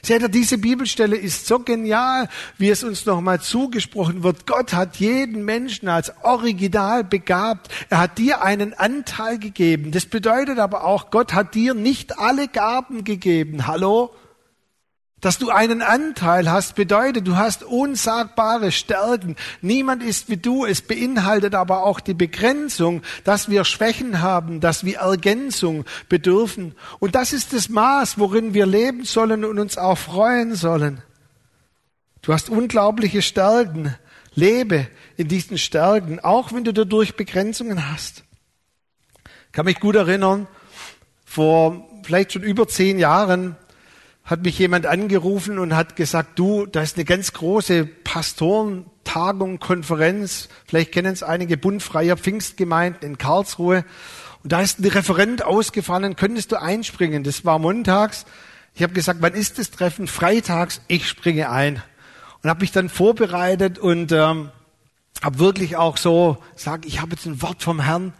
Seht 0.00 0.22
ihr, 0.22 0.30
diese 0.30 0.56
Bibelstelle 0.56 1.16
ist 1.16 1.46
so 1.46 1.58
genial, 1.58 2.30
wie 2.56 2.70
es 2.70 2.82
uns 2.82 3.04
nochmal 3.04 3.42
zugesprochen 3.42 4.22
wird. 4.22 4.46
Gott 4.46 4.72
hat 4.72 4.96
jeden 4.96 5.44
Menschen 5.44 5.88
als 5.88 6.14
original 6.22 7.04
begabt. 7.04 7.68
Er 7.90 7.98
hat 7.98 8.16
dir 8.16 8.42
einen 8.42 8.72
Anteil 8.72 9.38
gegeben. 9.38 9.90
Das 9.90 10.06
bedeutet 10.06 10.58
aber 10.58 10.84
auch, 10.84 11.10
Gott 11.10 11.34
hat 11.34 11.54
dir 11.54 11.74
nicht 11.74 12.18
alle 12.18 12.48
Gaben 12.48 13.04
gegeben. 13.04 13.66
Hallo? 13.66 14.14
Dass 15.20 15.38
du 15.38 15.50
einen 15.50 15.82
Anteil 15.82 16.48
hast, 16.48 16.76
bedeutet, 16.76 17.26
du 17.26 17.36
hast 17.36 17.64
unsagbare 17.64 18.70
Stärken. 18.70 19.34
Niemand 19.60 20.02
ist 20.02 20.28
wie 20.28 20.36
du. 20.36 20.64
Es 20.64 20.80
beinhaltet 20.80 21.56
aber 21.56 21.82
auch 21.82 21.98
die 21.98 22.14
Begrenzung, 22.14 23.02
dass 23.24 23.48
wir 23.48 23.64
Schwächen 23.64 24.20
haben, 24.20 24.60
dass 24.60 24.84
wir 24.84 24.98
Ergänzung 24.98 25.84
bedürfen. 26.08 26.76
Und 27.00 27.16
das 27.16 27.32
ist 27.32 27.52
das 27.52 27.68
Maß, 27.68 28.18
worin 28.18 28.54
wir 28.54 28.66
leben 28.66 29.04
sollen 29.04 29.44
und 29.44 29.58
uns 29.58 29.76
auch 29.76 29.98
freuen 29.98 30.54
sollen. 30.54 31.02
Du 32.22 32.32
hast 32.32 32.48
unglaubliche 32.48 33.22
Stärken. 33.22 33.96
Lebe 34.34 34.86
in 35.16 35.26
diesen 35.26 35.58
Stärken, 35.58 36.20
auch 36.20 36.52
wenn 36.52 36.62
du 36.62 36.72
dadurch 36.72 37.16
Begrenzungen 37.16 37.90
hast. 37.90 38.22
Ich 39.46 39.52
kann 39.52 39.64
mich 39.64 39.80
gut 39.80 39.96
erinnern, 39.96 40.46
vor 41.24 41.88
vielleicht 42.04 42.34
schon 42.34 42.42
über 42.42 42.68
zehn 42.68 43.00
Jahren 43.00 43.56
hat 44.28 44.42
mich 44.42 44.58
jemand 44.58 44.84
angerufen 44.84 45.58
und 45.58 45.74
hat 45.74 45.96
gesagt, 45.96 46.38
du, 46.38 46.66
da 46.66 46.82
ist 46.82 46.96
eine 46.96 47.06
ganz 47.06 47.32
große 47.32 47.86
Pastorentagung, 47.86 49.58
Konferenz, 49.58 50.50
vielleicht 50.66 50.92
kennen 50.92 51.14
es 51.14 51.22
einige 51.22 51.56
bundfreier 51.56 52.18
Pfingstgemeinden 52.18 53.08
in 53.08 53.16
Karlsruhe. 53.16 53.86
Und 54.44 54.52
da 54.52 54.60
ist 54.60 54.80
ein 54.80 54.84
Referent 54.84 55.42
ausgefallen, 55.42 56.14
könntest 56.14 56.52
du 56.52 56.60
einspringen? 56.60 57.24
Das 57.24 57.46
war 57.46 57.58
montags. 57.58 58.26
Ich 58.74 58.82
habe 58.82 58.92
gesagt, 58.92 59.22
wann 59.22 59.32
ist 59.32 59.58
das 59.58 59.70
Treffen? 59.70 60.06
Freitags, 60.06 60.82
ich 60.88 61.08
springe 61.08 61.48
ein. 61.50 61.82
Und 62.42 62.50
habe 62.50 62.60
mich 62.60 62.70
dann 62.70 62.90
vorbereitet 62.90 63.78
und 63.78 64.12
ähm, 64.12 64.50
habe 65.22 65.38
wirklich 65.38 65.76
auch 65.76 65.96
so 65.96 66.36
gesagt, 66.54 66.84
ich 66.84 67.00
habe 67.00 67.12
jetzt 67.12 67.24
ein 67.24 67.40
Wort 67.40 67.62
vom 67.62 67.80
Herrn. 67.80 68.12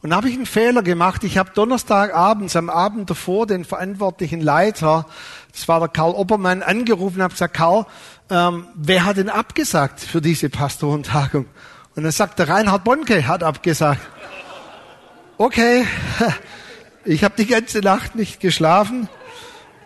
Und 0.00 0.14
habe 0.14 0.28
ich 0.28 0.36
einen 0.36 0.46
Fehler 0.46 0.82
gemacht. 0.82 1.24
Ich 1.24 1.36
habe 1.38 1.50
Donnerstagabends, 1.52 2.54
am 2.54 2.70
Abend 2.70 3.10
davor, 3.10 3.48
den 3.48 3.64
verantwortlichen 3.64 4.40
Leiter 4.40 5.06
das 5.58 5.68
war 5.68 5.80
der 5.80 5.88
Karl 5.88 6.12
Oppermann, 6.12 6.62
angerufen 6.62 7.16
und 7.16 7.22
habe 7.22 7.34
gesagt, 7.34 7.54
Karl, 7.54 7.86
ähm, 8.30 8.66
wer 8.74 9.04
hat 9.04 9.16
denn 9.16 9.28
abgesagt 9.28 10.00
für 10.00 10.20
diese 10.20 10.48
Pastorentagung? 10.50 11.46
Und 11.96 12.04
dann 12.04 12.12
sagt 12.12 12.38
der 12.38 12.48
Reinhard 12.48 12.84
Bonke 12.84 13.26
hat 13.26 13.42
abgesagt. 13.42 14.00
Okay, 15.36 15.84
ich 17.04 17.24
habe 17.24 17.34
die 17.36 17.46
ganze 17.46 17.80
Nacht 17.80 18.14
nicht 18.14 18.40
geschlafen. 18.40 19.08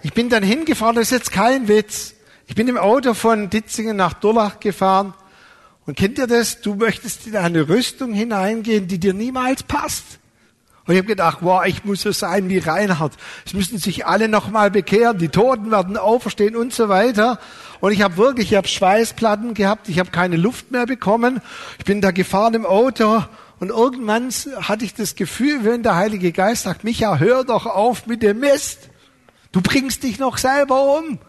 Ich 0.03 0.13
bin 0.13 0.29
dann 0.29 0.43
hingefahren, 0.43 0.97
das 0.97 1.05
ist 1.05 1.13
jetzt 1.13 1.33
kein 1.33 1.69
Witz. 1.69 2.15
Ich 2.47 2.55
bin 2.55 2.69
im 2.69 2.77
Auto 2.77 3.15
von 3.15 3.49
Ditzingen 3.49 3.97
nach 3.97 4.13
Durlach 4.13 4.61
gefahren. 4.61 5.15
Und 5.87 5.97
kennt 5.97 6.19
ihr 6.19 6.27
das? 6.27 6.61
Du 6.61 6.75
möchtest 6.75 7.27
in 7.27 7.37
eine 7.37 7.69
Rüstung 7.69 8.13
hineingehen, 8.13 8.89
die 8.89 8.99
dir 8.99 9.15
niemals 9.15 9.63
passt. 9.63 10.19
Und 10.87 10.95
ich 10.95 10.99
habe 10.99 11.09
gedacht, 11.09 11.38
wow, 11.42 11.64
ich 11.64 11.85
muss 11.85 12.03
so 12.03 12.11
sein 12.11 12.49
wie 12.49 12.59
Reinhard. 12.59 13.12
Es 13.47 13.55
müssen 13.55 13.79
sich 13.79 14.05
alle 14.05 14.29
nochmal 14.29 14.71
bekehren, 14.71 15.18
die 15.18 15.29
Toten 15.29 15.71
werden 15.71 15.97
auferstehen 15.97 16.57
und 16.57 16.75
so 16.75 16.88
weiter. 16.88 17.38
Und 17.81 17.92
ich 17.92 18.03
habe 18.03 18.16
wirklich, 18.16 18.51
ich 18.51 18.57
habe 18.57 18.66
Schweißplatten 18.66 19.55
gehabt, 19.55 19.88
ich 19.88 20.01
habe 20.01 20.11
keine 20.11 20.37
Luft 20.37 20.73
mehr 20.73 20.87
bekommen. 20.87 21.40
Ich 21.79 21.85
bin 21.85 22.01
da 22.01 22.11
gefahren 22.11 22.55
im 22.55 22.66
Auto 22.66 23.23
und 23.61 23.71
irgendwann 23.71 24.31
hatte 24.31 24.85
ich 24.85 24.95
das 24.95 25.14
Gefühl, 25.14 25.64
wenn 25.64 25.85
der 25.85 25.95
Heilige 25.95 26.33
Geist 26.33 26.64
sagt, 26.64 26.83
Micha, 26.83 27.18
hör 27.18 27.45
doch 27.45 27.66
auf 27.66 28.07
mit 28.07 28.23
dem 28.23 28.40
Mist. 28.40 28.90
Du 29.53 29.61
bringst 29.61 30.03
dich 30.03 30.18
noch 30.18 30.37
selber 30.37 30.99
um. 30.99 31.21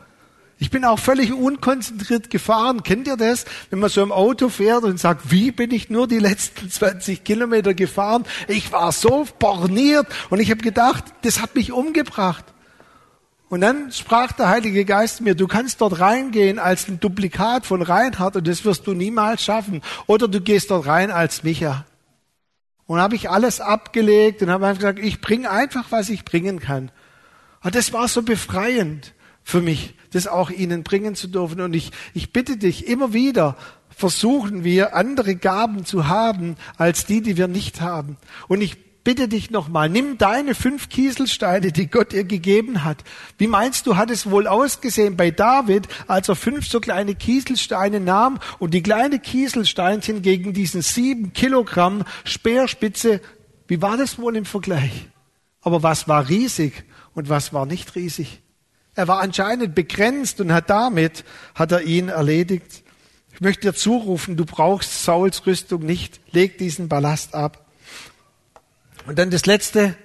Ich 0.63 0.69
bin 0.69 0.85
auch 0.85 0.97
völlig 0.97 1.33
unkonzentriert 1.33 2.29
gefahren. 2.29 2.83
Kennt 2.83 3.05
ihr 3.05 3.17
das? 3.17 3.43
Wenn 3.69 3.79
man 3.79 3.89
so 3.89 4.01
im 4.01 4.13
Auto 4.13 4.47
fährt 4.47 4.85
und 4.85 4.97
sagt, 4.97 5.29
wie 5.29 5.51
bin 5.51 5.71
ich 5.71 5.89
nur 5.89 6.07
die 6.07 6.19
letzten 6.19 6.71
20 6.71 7.25
Kilometer 7.25 7.73
gefahren? 7.73 8.23
Ich 8.47 8.71
war 8.71 8.93
so 8.93 9.27
borniert 9.39 10.07
und 10.29 10.39
ich 10.39 10.49
habe 10.51 10.61
gedacht, 10.61 11.03
das 11.23 11.41
hat 11.41 11.55
mich 11.55 11.73
umgebracht. 11.73 12.45
Und 13.49 13.59
dann 13.59 13.91
sprach 13.91 14.31
der 14.31 14.47
Heilige 14.47 14.85
Geist 14.85 15.19
mir, 15.19 15.35
du 15.35 15.47
kannst 15.47 15.81
dort 15.81 15.99
reingehen 15.99 16.59
als 16.59 16.87
ein 16.87 17.01
Duplikat 17.01 17.65
von 17.65 17.81
Reinhard 17.81 18.37
und 18.37 18.47
das 18.47 18.63
wirst 18.63 18.87
du 18.87 18.93
niemals 18.93 19.43
schaffen. 19.43 19.81
Oder 20.07 20.29
du 20.29 20.39
gehst 20.39 20.71
dort 20.71 20.87
rein 20.87 21.11
als 21.11 21.43
Micha. 21.43 21.83
Und 22.85 23.01
habe 23.01 23.15
ich 23.15 23.29
alles 23.29 23.59
abgelegt 23.59 24.41
und 24.41 24.49
habe 24.49 24.65
einfach 24.65 24.79
gesagt, 24.79 24.99
ich 24.99 25.19
bringe 25.19 25.51
einfach, 25.51 25.87
was 25.89 26.07
ich 26.07 26.23
bringen 26.23 26.61
kann. 26.61 26.89
Und 27.61 27.75
das 27.75 27.91
war 27.91 28.07
so 28.07 28.21
befreiend 28.21 29.13
für 29.43 29.59
mich, 29.59 29.95
das 30.13 30.27
auch 30.27 30.49
ihnen 30.49 30.83
bringen 30.83 31.15
zu 31.15 31.27
dürfen. 31.27 31.61
Und 31.61 31.73
ich, 31.73 31.91
ich 32.13 32.31
bitte 32.31 32.57
dich, 32.57 32.87
immer 32.87 33.13
wieder 33.13 33.57
versuchen 33.89 34.63
wir, 34.63 34.95
andere 34.95 35.35
Gaben 35.35 35.85
zu 35.85 36.07
haben, 36.07 36.55
als 36.77 37.05
die, 37.05 37.21
die 37.21 37.37
wir 37.37 37.47
nicht 37.47 37.81
haben. 37.81 38.17
Und 38.47 38.61
ich 38.61 38.77
bitte 39.03 39.27
dich 39.27 39.51
nochmal, 39.51 39.89
nimm 39.89 40.17
deine 40.17 40.55
fünf 40.55 40.89
Kieselsteine, 40.89 41.71
die 41.71 41.87
Gott 41.87 42.13
dir 42.13 42.23
gegeben 42.23 42.83
hat. 42.83 43.03
Wie 43.37 43.47
meinst 43.47 43.85
du, 43.85 43.97
hat 43.97 44.09
es 44.09 44.29
wohl 44.29 44.47
ausgesehen 44.47 45.17
bei 45.17 45.31
David, 45.31 45.87
als 46.07 46.29
er 46.29 46.35
fünf 46.35 46.67
so 46.67 46.79
kleine 46.79 47.15
Kieselsteine 47.15 47.99
nahm 47.99 48.39
und 48.59 48.73
die 48.73 48.83
kleine 48.83 49.19
Kieselsteinchen 49.19 50.21
gegen 50.21 50.53
diesen 50.53 50.81
sieben 50.81 51.33
Kilogramm 51.33 52.03
Speerspitze, 52.23 53.21
wie 53.67 53.81
war 53.81 53.97
das 53.97 54.17
wohl 54.17 54.35
im 54.35 54.45
Vergleich? 54.45 55.07
Aber 55.61 55.83
was 55.83 56.07
war 56.07 56.29
riesig 56.29 56.83
und 57.13 57.29
was 57.29 57.53
war 57.53 57.65
nicht 57.65 57.95
riesig? 57.95 58.41
Er 58.95 59.07
war 59.07 59.21
anscheinend 59.21 59.73
begrenzt 59.73 60.39
und 60.39 60.53
hat 60.53 60.69
damit, 60.69 61.23
hat 61.55 61.71
er 61.71 61.81
ihn 61.81 62.09
erledigt. 62.09 62.83
Ich 63.33 63.41
möchte 63.41 63.71
dir 63.71 63.73
zurufen, 63.73 64.37
du 64.37 64.45
brauchst 64.45 65.03
Sauls 65.03 65.45
Rüstung 65.47 65.83
nicht. 65.83 66.21
Leg 66.31 66.57
diesen 66.59 66.87
Ballast 66.87 67.33
ab. 67.33 67.65
Und 69.07 69.17
dann 69.17 69.31
das 69.31 69.45
Letzte, 69.45 69.95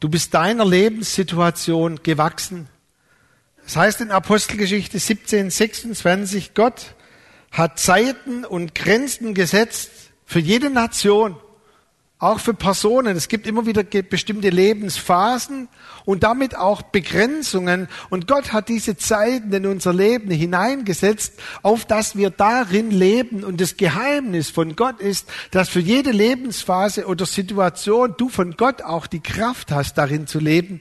du 0.00 0.08
bist 0.08 0.34
deiner 0.34 0.64
Lebenssituation 0.64 2.02
gewachsen. 2.02 2.68
Das 3.64 3.76
heißt 3.76 4.00
in 4.00 4.10
Apostelgeschichte 4.10 4.98
17, 4.98 5.50
26, 5.50 6.54
Gott 6.54 6.94
hat 7.52 7.78
Zeiten 7.78 8.44
und 8.44 8.74
Grenzen 8.74 9.34
gesetzt 9.34 9.90
für 10.24 10.40
jede 10.40 10.70
Nation 10.70 11.36
auch 12.22 12.38
für 12.38 12.54
Personen. 12.54 13.16
Es 13.16 13.26
gibt 13.26 13.48
immer 13.48 13.66
wieder 13.66 13.82
bestimmte 13.82 14.50
Lebensphasen 14.50 15.68
und 16.04 16.22
damit 16.22 16.56
auch 16.56 16.82
Begrenzungen. 16.82 17.88
Und 18.10 18.28
Gott 18.28 18.52
hat 18.52 18.68
diese 18.68 18.96
Zeiten 18.96 19.52
in 19.52 19.66
unser 19.66 19.92
Leben 19.92 20.30
hineingesetzt, 20.30 21.34
auf 21.62 21.84
dass 21.84 22.14
wir 22.14 22.30
darin 22.30 22.92
leben. 22.92 23.42
Und 23.42 23.60
das 23.60 23.76
Geheimnis 23.76 24.50
von 24.50 24.76
Gott 24.76 25.00
ist, 25.00 25.28
dass 25.50 25.68
für 25.68 25.80
jede 25.80 26.12
Lebensphase 26.12 27.06
oder 27.06 27.26
Situation 27.26 28.14
du 28.16 28.28
von 28.28 28.56
Gott 28.56 28.82
auch 28.82 29.08
die 29.08 29.20
Kraft 29.20 29.72
hast, 29.72 29.98
darin 29.98 30.28
zu 30.28 30.38
leben. 30.38 30.80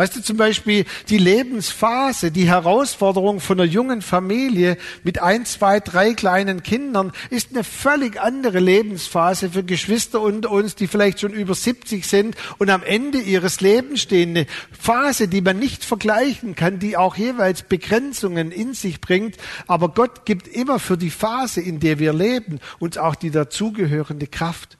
Weißt 0.00 0.14
du 0.14 0.22
zum 0.22 0.36
Beispiel 0.36 0.84
die 1.08 1.18
Lebensphase, 1.18 2.30
die 2.30 2.46
Herausforderung 2.46 3.40
von 3.40 3.58
einer 3.58 3.68
jungen 3.68 4.00
Familie 4.00 4.78
mit 5.02 5.20
ein, 5.20 5.44
zwei, 5.44 5.80
drei 5.80 6.14
kleinen 6.14 6.62
Kindern 6.62 7.10
ist 7.30 7.50
eine 7.50 7.64
völlig 7.64 8.20
andere 8.20 8.60
Lebensphase 8.60 9.50
für 9.50 9.64
Geschwister 9.64 10.20
unter 10.20 10.52
uns, 10.52 10.76
die 10.76 10.86
vielleicht 10.86 11.18
schon 11.18 11.32
über 11.32 11.52
70 11.52 12.06
sind 12.06 12.36
und 12.58 12.70
am 12.70 12.84
Ende 12.84 13.18
ihres 13.18 13.60
Lebens 13.60 14.02
stehen. 14.02 14.36
Eine 14.36 14.46
Phase, 14.70 15.26
die 15.26 15.40
man 15.40 15.58
nicht 15.58 15.84
vergleichen 15.84 16.54
kann, 16.54 16.78
die 16.78 16.96
auch 16.96 17.16
jeweils 17.16 17.64
Begrenzungen 17.64 18.52
in 18.52 18.74
sich 18.74 19.00
bringt. 19.00 19.36
Aber 19.66 19.88
Gott 19.88 20.24
gibt 20.24 20.46
immer 20.46 20.78
für 20.78 20.96
die 20.96 21.10
Phase, 21.10 21.60
in 21.60 21.80
der 21.80 21.98
wir 21.98 22.12
leben, 22.12 22.60
uns 22.78 22.98
auch 22.98 23.16
die 23.16 23.32
dazugehörende 23.32 24.28
Kraft. 24.28 24.77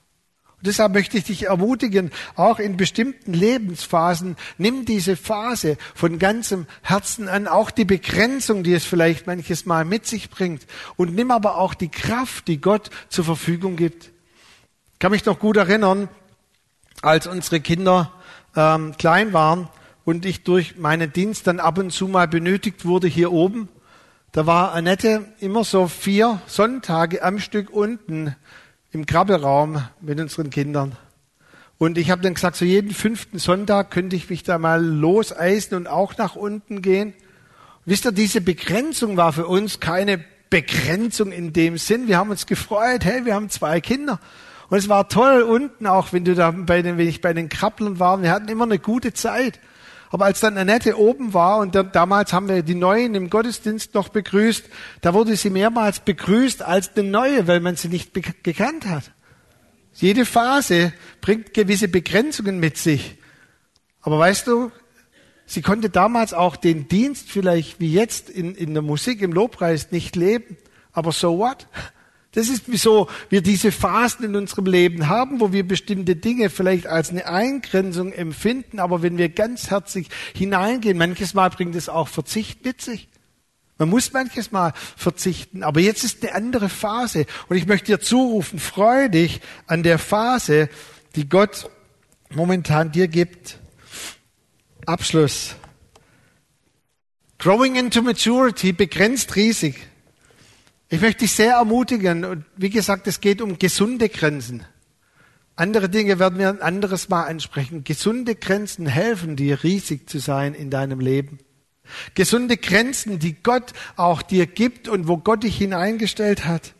Und 0.58 0.66
deshalb 0.66 0.92
möchte 0.92 1.16
ich 1.16 1.24
dich 1.24 1.46
ermutigen, 1.46 2.10
auch 2.34 2.58
in 2.58 2.76
bestimmten 2.76 3.32
Lebensphasen, 3.32 4.36
nimm 4.56 4.84
diese 4.84 5.16
Phase 5.16 5.76
von 5.94 6.18
ganzem 6.18 6.66
Herzen 6.82 7.28
an, 7.28 7.46
auch 7.46 7.70
die 7.70 7.84
Begrenzung, 7.84 8.64
die 8.64 8.74
es 8.74 8.84
vielleicht 8.84 9.28
manches 9.28 9.66
Mal 9.66 9.84
mit 9.84 10.04
sich 10.06 10.30
bringt. 10.30 10.66
Und 10.96 11.14
nimm 11.14 11.30
aber 11.30 11.58
auch 11.58 11.74
die 11.74 11.90
Kraft, 11.90 12.48
die 12.48 12.60
Gott 12.60 12.90
zur 13.08 13.24
Verfügung 13.24 13.76
gibt. 13.76 14.10
Ich 14.94 14.98
kann 14.98 15.12
mich 15.12 15.24
noch 15.26 15.38
gut 15.38 15.56
erinnern, 15.56 16.08
als 17.02 17.28
unsere 17.28 17.60
Kinder 17.60 18.12
ähm, 18.56 18.96
klein 18.98 19.32
waren 19.32 19.68
und 20.04 20.26
ich 20.26 20.42
durch 20.42 20.76
meinen 20.76 21.12
Dienst 21.12 21.46
dann 21.46 21.60
ab 21.60 21.78
und 21.78 21.92
zu 21.92 22.08
mal 22.08 22.26
benötigt 22.26 22.84
wurde 22.84 23.06
hier 23.06 23.30
oben. 23.30 23.68
Da 24.32 24.44
war 24.46 24.72
Annette 24.72 25.24
immer 25.38 25.62
so 25.62 25.86
vier 25.86 26.42
Sonntage 26.46 27.22
am 27.22 27.38
Stück 27.38 27.70
unten 27.70 28.34
im 28.92 29.06
Krabbelraum 29.06 29.82
mit 30.00 30.18
unseren 30.20 30.50
Kindern. 30.50 30.96
Und 31.78 31.96
ich 31.96 32.10
habe 32.10 32.22
dann 32.22 32.34
gesagt, 32.34 32.56
so 32.56 32.64
jeden 32.64 32.90
fünften 32.90 33.38
Sonntag 33.38 33.90
könnte 33.90 34.16
ich 34.16 34.30
mich 34.30 34.42
da 34.42 34.58
mal 34.58 34.84
loseisen 34.84 35.76
und 35.76 35.86
auch 35.86 36.16
nach 36.16 36.34
unten 36.34 36.82
gehen. 36.82 37.14
Wisst 37.84 38.04
ihr, 38.04 38.12
diese 38.12 38.40
Begrenzung 38.40 39.16
war 39.16 39.32
für 39.32 39.46
uns 39.46 39.78
keine 39.78 40.22
Begrenzung 40.50 41.30
in 41.30 41.52
dem 41.52 41.78
Sinn. 41.78 42.08
Wir 42.08 42.18
haben 42.18 42.30
uns 42.30 42.46
gefreut, 42.46 43.04
hey, 43.04 43.24
wir 43.24 43.34
haben 43.34 43.50
zwei 43.50 43.80
Kinder. 43.80 44.18
Und 44.70 44.78
es 44.78 44.88
war 44.88 45.08
toll 45.08 45.42
unten 45.42 45.86
auch, 45.86 46.12
wenn 46.12 46.24
du 46.24 46.34
da 46.34 46.50
bei 46.50 46.82
den, 46.82 46.98
wenn 46.98 47.08
ich 47.08 47.20
bei 47.20 47.32
den 47.32 47.48
Krabblern 47.48 47.98
war. 47.98 48.20
Wir 48.22 48.30
hatten 48.30 48.48
immer 48.48 48.64
eine 48.64 48.78
gute 48.78 49.12
Zeit. 49.12 49.60
Aber 50.10 50.24
als 50.24 50.40
dann 50.40 50.56
Annette 50.56 50.98
oben 50.98 51.34
war 51.34 51.58
und 51.58 51.74
dann, 51.74 51.92
damals 51.92 52.32
haben 52.32 52.48
wir 52.48 52.62
die 52.62 52.74
Neuen 52.74 53.14
im 53.14 53.30
Gottesdienst 53.30 53.94
noch 53.94 54.08
begrüßt, 54.08 54.64
da 55.02 55.14
wurde 55.14 55.36
sie 55.36 55.50
mehrmals 55.50 56.00
begrüßt 56.00 56.62
als 56.62 56.96
eine 56.96 57.08
Neue, 57.08 57.46
weil 57.46 57.60
man 57.60 57.76
sie 57.76 57.88
nicht 57.88 58.14
gekannt 58.42 58.86
hat. 58.86 59.12
Jede 59.94 60.24
Phase 60.24 60.92
bringt 61.20 61.54
gewisse 61.54 61.88
Begrenzungen 61.88 62.60
mit 62.60 62.78
sich. 62.78 63.18
Aber 64.00 64.18
weißt 64.18 64.46
du, 64.46 64.70
sie 65.44 65.60
konnte 65.60 65.90
damals 65.90 66.32
auch 66.32 66.56
den 66.56 66.88
Dienst 66.88 67.28
vielleicht 67.30 67.80
wie 67.80 67.92
jetzt 67.92 68.30
in, 68.30 68.54
in 68.54 68.74
der 68.74 68.82
Musik, 68.82 69.20
im 69.20 69.32
Lobpreis 69.32 69.90
nicht 69.90 70.16
leben. 70.16 70.56
Aber 70.92 71.12
so 71.12 71.38
what? 71.38 71.66
Das 72.32 72.48
ist, 72.48 72.64
wieso 72.66 73.08
wir 73.30 73.40
diese 73.40 73.72
Phasen 73.72 74.24
in 74.24 74.36
unserem 74.36 74.66
Leben 74.66 75.08
haben, 75.08 75.40
wo 75.40 75.52
wir 75.52 75.66
bestimmte 75.66 76.14
Dinge 76.14 76.50
vielleicht 76.50 76.86
als 76.86 77.10
eine 77.10 77.26
Eingrenzung 77.26 78.12
empfinden, 78.12 78.80
aber 78.80 79.02
wenn 79.02 79.16
wir 79.16 79.30
ganz 79.30 79.70
herzlich 79.70 80.08
hineingehen, 80.34 80.98
manches 80.98 81.32
Mal 81.32 81.48
bringt 81.48 81.74
es 81.74 81.88
auch 81.88 82.08
Verzicht 82.08 82.64
mit 82.64 82.82
sich. 82.82 83.08
Man 83.78 83.88
muss 83.88 84.12
manches 84.12 84.50
Mal 84.50 84.74
verzichten, 84.96 85.62
aber 85.62 85.80
jetzt 85.80 86.04
ist 86.04 86.22
eine 86.22 86.34
andere 86.34 86.68
Phase. 86.68 87.26
Und 87.48 87.56
ich 87.56 87.66
möchte 87.66 87.92
dir 87.92 88.00
zurufen, 88.00 88.58
freu 88.58 89.08
dich 89.08 89.40
an 89.66 89.84
der 89.84 89.98
Phase, 89.98 90.68
die 91.14 91.28
Gott 91.28 91.70
momentan 92.30 92.90
dir 92.90 93.08
gibt. 93.08 93.58
Abschluss. 94.84 95.54
Growing 97.38 97.76
into 97.76 98.02
Maturity 98.02 98.72
begrenzt 98.72 99.36
riesig. 99.36 99.87
Ich 100.90 101.02
möchte 101.02 101.20
dich 101.20 101.32
sehr 101.32 101.54
ermutigen 101.54 102.24
und 102.24 102.44
wie 102.56 102.70
gesagt, 102.70 103.06
es 103.06 103.20
geht 103.20 103.42
um 103.42 103.58
gesunde 103.58 104.08
Grenzen. 104.08 104.64
Andere 105.54 105.90
Dinge 105.90 106.18
werden 106.18 106.38
wir 106.38 106.48
ein 106.48 106.62
anderes 106.62 107.10
Mal 107.10 107.24
ansprechen. 107.24 107.84
Gesunde 107.84 108.34
Grenzen 108.34 108.86
helfen 108.86 109.36
dir, 109.36 109.62
riesig 109.64 110.08
zu 110.08 110.18
sein 110.18 110.54
in 110.54 110.70
deinem 110.70 111.00
Leben. 111.00 111.40
Gesunde 112.14 112.56
Grenzen, 112.56 113.18
die 113.18 113.34
Gott 113.34 113.72
auch 113.96 114.22
dir 114.22 114.46
gibt 114.46 114.88
und 114.88 115.08
wo 115.08 115.18
Gott 115.18 115.42
dich 115.42 115.58
hineingestellt 115.58 116.46
hat. 116.46 116.74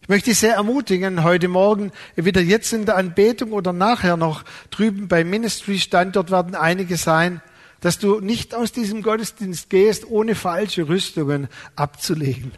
Ich 0.00 0.08
möchte 0.08 0.30
dich 0.30 0.38
sehr 0.38 0.54
ermutigen, 0.54 1.22
heute 1.22 1.48
Morgen, 1.48 1.90
entweder 2.14 2.40
jetzt 2.40 2.72
in 2.72 2.86
der 2.86 2.96
Anbetung 2.96 3.52
oder 3.52 3.72
nachher 3.72 4.16
noch 4.16 4.44
drüben 4.70 5.08
beim 5.08 5.28
Ministry 5.28 5.78
Standort 5.78 6.30
werden 6.30 6.54
einige 6.54 6.96
sein, 6.96 7.42
dass 7.80 7.98
du 7.98 8.20
nicht 8.20 8.54
aus 8.54 8.72
diesem 8.72 9.02
Gottesdienst 9.02 9.68
gehst, 9.68 10.08
ohne 10.08 10.34
falsche 10.34 10.88
Rüstungen 10.88 11.48
abzulegen. 11.74 12.52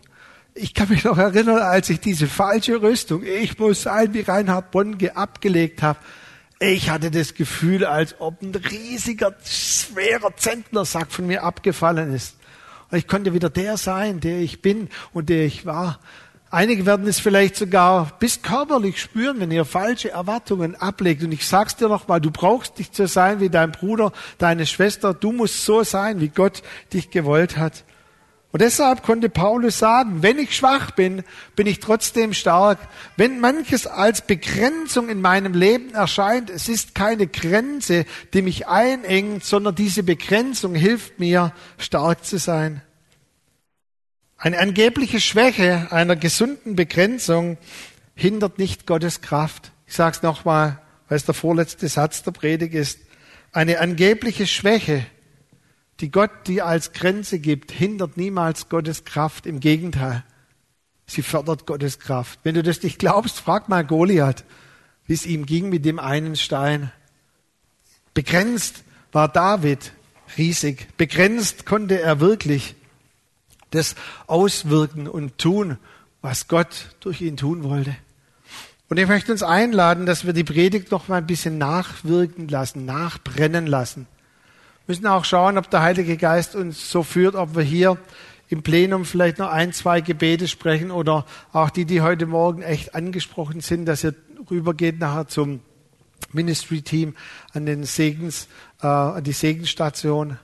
Ich 0.60 0.74
kann 0.74 0.88
mich 0.88 1.04
noch 1.04 1.18
erinnern, 1.18 1.58
als 1.58 1.88
ich 1.88 2.00
diese 2.00 2.26
falsche 2.26 2.82
Rüstung, 2.82 3.22
ich 3.22 3.56
muss 3.60 3.82
sein, 3.82 4.12
wie 4.12 4.22
Reinhard 4.22 4.72
Bonke 4.72 5.16
abgelegt 5.16 5.82
habe. 5.82 6.00
Ich 6.58 6.90
hatte 6.90 7.12
das 7.12 7.34
Gefühl, 7.34 7.84
als 7.84 8.16
ob 8.18 8.42
ein 8.42 8.52
riesiger, 8.52 9.36
schwerer 9.44 10.36
Zentnersack 10.36 11.12
von 11.12 11.28
mir 11.28 11.44
abgefallen 11.44 12.12
ist. 12.12 12.34
Und 12.90 12.98
ich 12.98 13.06
konnte 13.06 13.34
wieder 13.34 13.50
der 13.50 13.76
sein, 13.76 14.18
der 14.18 14.38
ich 14.40 14.60
bin 14.60 14.88
und 15.12 15.28
der 15.28 15.44
ich 15.44 15.64
war. 15.64 16.00
Einige 16.50 16.86
werden 16.86 17.06
es 17.06 17.20
vielleicht 17.20 17.54
sogar 17.54 18.10
bis 18.18 18.42
körperlich 18.42 19.00
spüren, 19.00 19.38
wenn 19.38 19.52
ihr 19.52 19.64
falsche 19.64 20.10
Erwartungen 20.10 20.74
ablegt. 20.74 21.22
Und 21.22 21.30
ich 21.30 21.46
sag's 21.46 21.76
dir 21.76 21.88
nochmal, 21.88 22.20
du 22.20 22.32
brauchst 22.32 22.78
nicht 22.78 22.96
so 22.96 23.06
sein 23.06 23.38
wie 23.38 23.50
dein 23.50 23.70
Bruder, 23.70 24.12
deine 24.38 24.66
Schwester. 24.66 25.14
Du 25.14 25.30
musst 25.30 25.64
so 25.64 25.84
sein, 25.84 26.20
wie 26.20 26.28
Gott 26.28 26.64
dich 26.92 27.10
gewollt 27.10 27.56
hat. 27.56 27.84
Und 28.50 28.62
deshalb 28.62 29.02
konnte 29.02 29.28
Paulus 29.28 29.78
sagen, 29.78 30.22
wenn 30.22 30.38
ich 30.38 30.56
schwach 30.56 30.92
bin, 30.92 31.22
bin 31.54 31.66
ich 31.66 31.80
trotzdem 31.80 32.32
stark. 32.32 32.78
Wenn 33.16 33.40
manches 33.40 33.86
als 33.86 34.22
Begrenzung 34.22 35.10
in 35.10 35.20
meinem 35.20 35.52
Leben 35.52 35.92
erscheint, 35.92 36.48
es 36.48 36.68
ist 36.68 36.94
keine 36.94 37.26
Grenze, 37.26 38.06
die 38.32 38.40
mich 38.40 38.66
einengt, 38.66 39.44
sondern 39.44 39.74
diese 39.74 40.02
Begrenzung 40.02 40.74
hilft 40.74 41.18
mir, 41.18 41.52
stark 41.76 42.24
zu 42.24 42.38
sein. 42.38 42.80
Eine 44.38 44.60
angebliche 44.60 45.20
Schwäche 45.20 45.88
einer 45.90 46.16
gesunden 46.16 46.74
Begrenzung 46.74 47.58
hindert 48.14 48.58
nicht 48.58 48.86
Gottes 48.86 49.20
Kraft. 49.20 49.72
Ich 49.86 49.94
sage 49.94 50.16
es 50.16 50.22
nochmal, 50.22 50.80
weil 51.08 51.16
es 51.16 51.24
der 51.24 51.34
vorletzte 51.34 51.88
Satz 51.88 52.22
der 52.22 52.30
Predigt 52.30 52.74
ist. 52.74 53.00
Eine 53.52 53.80
angebliche 53.80 54.46
Schwäche, 54.46 55.04
die 56.00 56.10
Gott 56.10 56.46
dir 56.46 56.66
als 56.66 56.92
Grenze 56.92 57.38
gibt, 57.38 57.72
hindert 57.72 58.16
niemals 58.16 58.68
Gottes 58.68 59.04
Kraft. 59.04 59.46
Im 59.46 59.60
Gegenteil, 59.60 60.24
sie 61.06 61.22
fördert 61.22 61.66
Gottes 61.66 61.98
Kraft. 61.98 62.38
Wenn 62.44 62.54
du 62.54 62.62
das 62.62 62.82
nicht 62.82 62.98
glaubst, 62.98 63.40
frag 63.40 63.68
mal 63.68 63.84
Goliath, 63.84 64.44
wie 65.06 65.14
es 65.14 65.26
ihm 65.26 65.46
ging 65.46 65.68
mit 65.68 65.84
dem 65.84 65.98
einen 65.98 66.36
Stein. 66.36 66.92
Begrenzt 68.14 68.84
war 69.12 69.28
David 69.28 69.92
riesig. 70.36 70.88
Begrenzt 70.96 71.66
konnte 71.66 72.00
er 72.00 72.20
wirklich 72.20 72.74
das 73.70 73.96
auswirken 74.26 75.08
und 75.08 75.38
tun, 75.38 75.78
was 76.20 76.48
Gott 76.48 76.96
durch 77.00 77.20
ihn 77.20 77.36
tun 77.36 77.62
wollte. 77.64 77.96
Und 78.88 78.98
ich 78.98 79.06
möchte 79.06 79.32
uns 79.32 79.42
einladen, 79.42 80.06
dass 80.06 80.24
wir 80.24 80.32
die 80.32 80.44
Predigt 80.44 80.90
noch 80.90 81.08
mal 81.08 81.16
ein 81.16 81.26
bisschen 81.26 81.58
nachwirken 81.58 82.48
lassen, 82.48 82.86
nachbrennen 82.86 83.66
lassen. 83.66 84.06
Müssen 84.88 85.06
auch 85.06 85.26
schauen, 85.26 85.58
ob 85.58 85.68
der 85.68 85.82
Heilige 85.82 86.16
Geist 86.16 86.56
uns 86.56 86.90
so 86.90 87.02
führt, 87.02 87.34
ob 87.34 87.54
wir 87.54 87.62
hier 87.62 87.98
im 88.48 88.62
Plenum 88.62 89.04
vielleicht 89.04 89.36
noch 89.36 89.50
ein, 89.50 89.74
zwei 89.74 90.00
Gebete 90.00 90.48
sprechen 90.48 90.90
oder 90.90 91.26
auch 91.52 91.68
die, 91.68 91.84
die 91.84 92.00
heute 92.00 92.24
Morgen 92.24 92.62
echt 92.62 92.94
angesprochen 92.94 93.60
sind, 93.60 93.84
dass 93.84 94.02
ihr 94.02 94.14
rübergeht 94.50 94.98
nachher 94.98 95.28
zum 95.28 95.60
Ministry-Team 96.32 97.14
an 97.52 97.66
den 97.66 97.84
Segens, 97.84 98.48
äh, 98.82 98.86
an 98.86 99.22
die 99.22 99.32
Segensstation. 99.32 100.38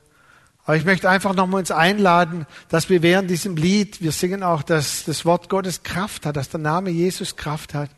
Aber 0.66 0.76
ich 0.76 0.84
möchte 0.84 1.08
einfach 1.08 1.34
nochmal 1.34 1.60
uns 1.60 1.70
einladen, 1.70 2.44
dass 2.68 2.90
wir 2.90 3.00
während 3.00 3.30
diesem 3.30 3.56
Lied, 3.56 4.02
wir 4.02 4.12
singen 4.12 4.42
auch, 4.42 4.62
dass 4.62 5.06
das 5.06 5.24
Wort 5.24 5.48
Gottes 5.48 5.82
Kraft 5.84 6.26
hat, 6.26 6.36
dass 6.36 6.50
der 6.50 6.60
Name 6.60 6.90
Jesus 6.90 7.36
Kraft 7.36 7.72
hat. 7.72 7.88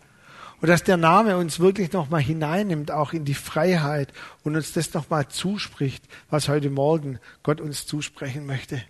Und 0.66 0.70
dass 0.70 0.82
der 0.82 0.96
Name 0.96 1.36
uns 1.36 1.60
wirklich 1.60 1.92
nochmal 1.92 2.22
hineinnimmt, 2.22 2.90
auch 2.90 3.12
in 3.12 3.24
die 3.24 3.34
Freiheit 3.34 4.12
und 4.42 4.56
uns 4.56 4.72
das 4.72 4.92
nochmal 4.94 5.28
zuspricht, 5.28 6.02
was 6.28 6.48
heute 6.48 6.70
Morgen 6.70 7.20
Gott 7.44 7.60
uns 7.60 7.86
zusprechen 7.86 8.46
möchte. 8.46 8.82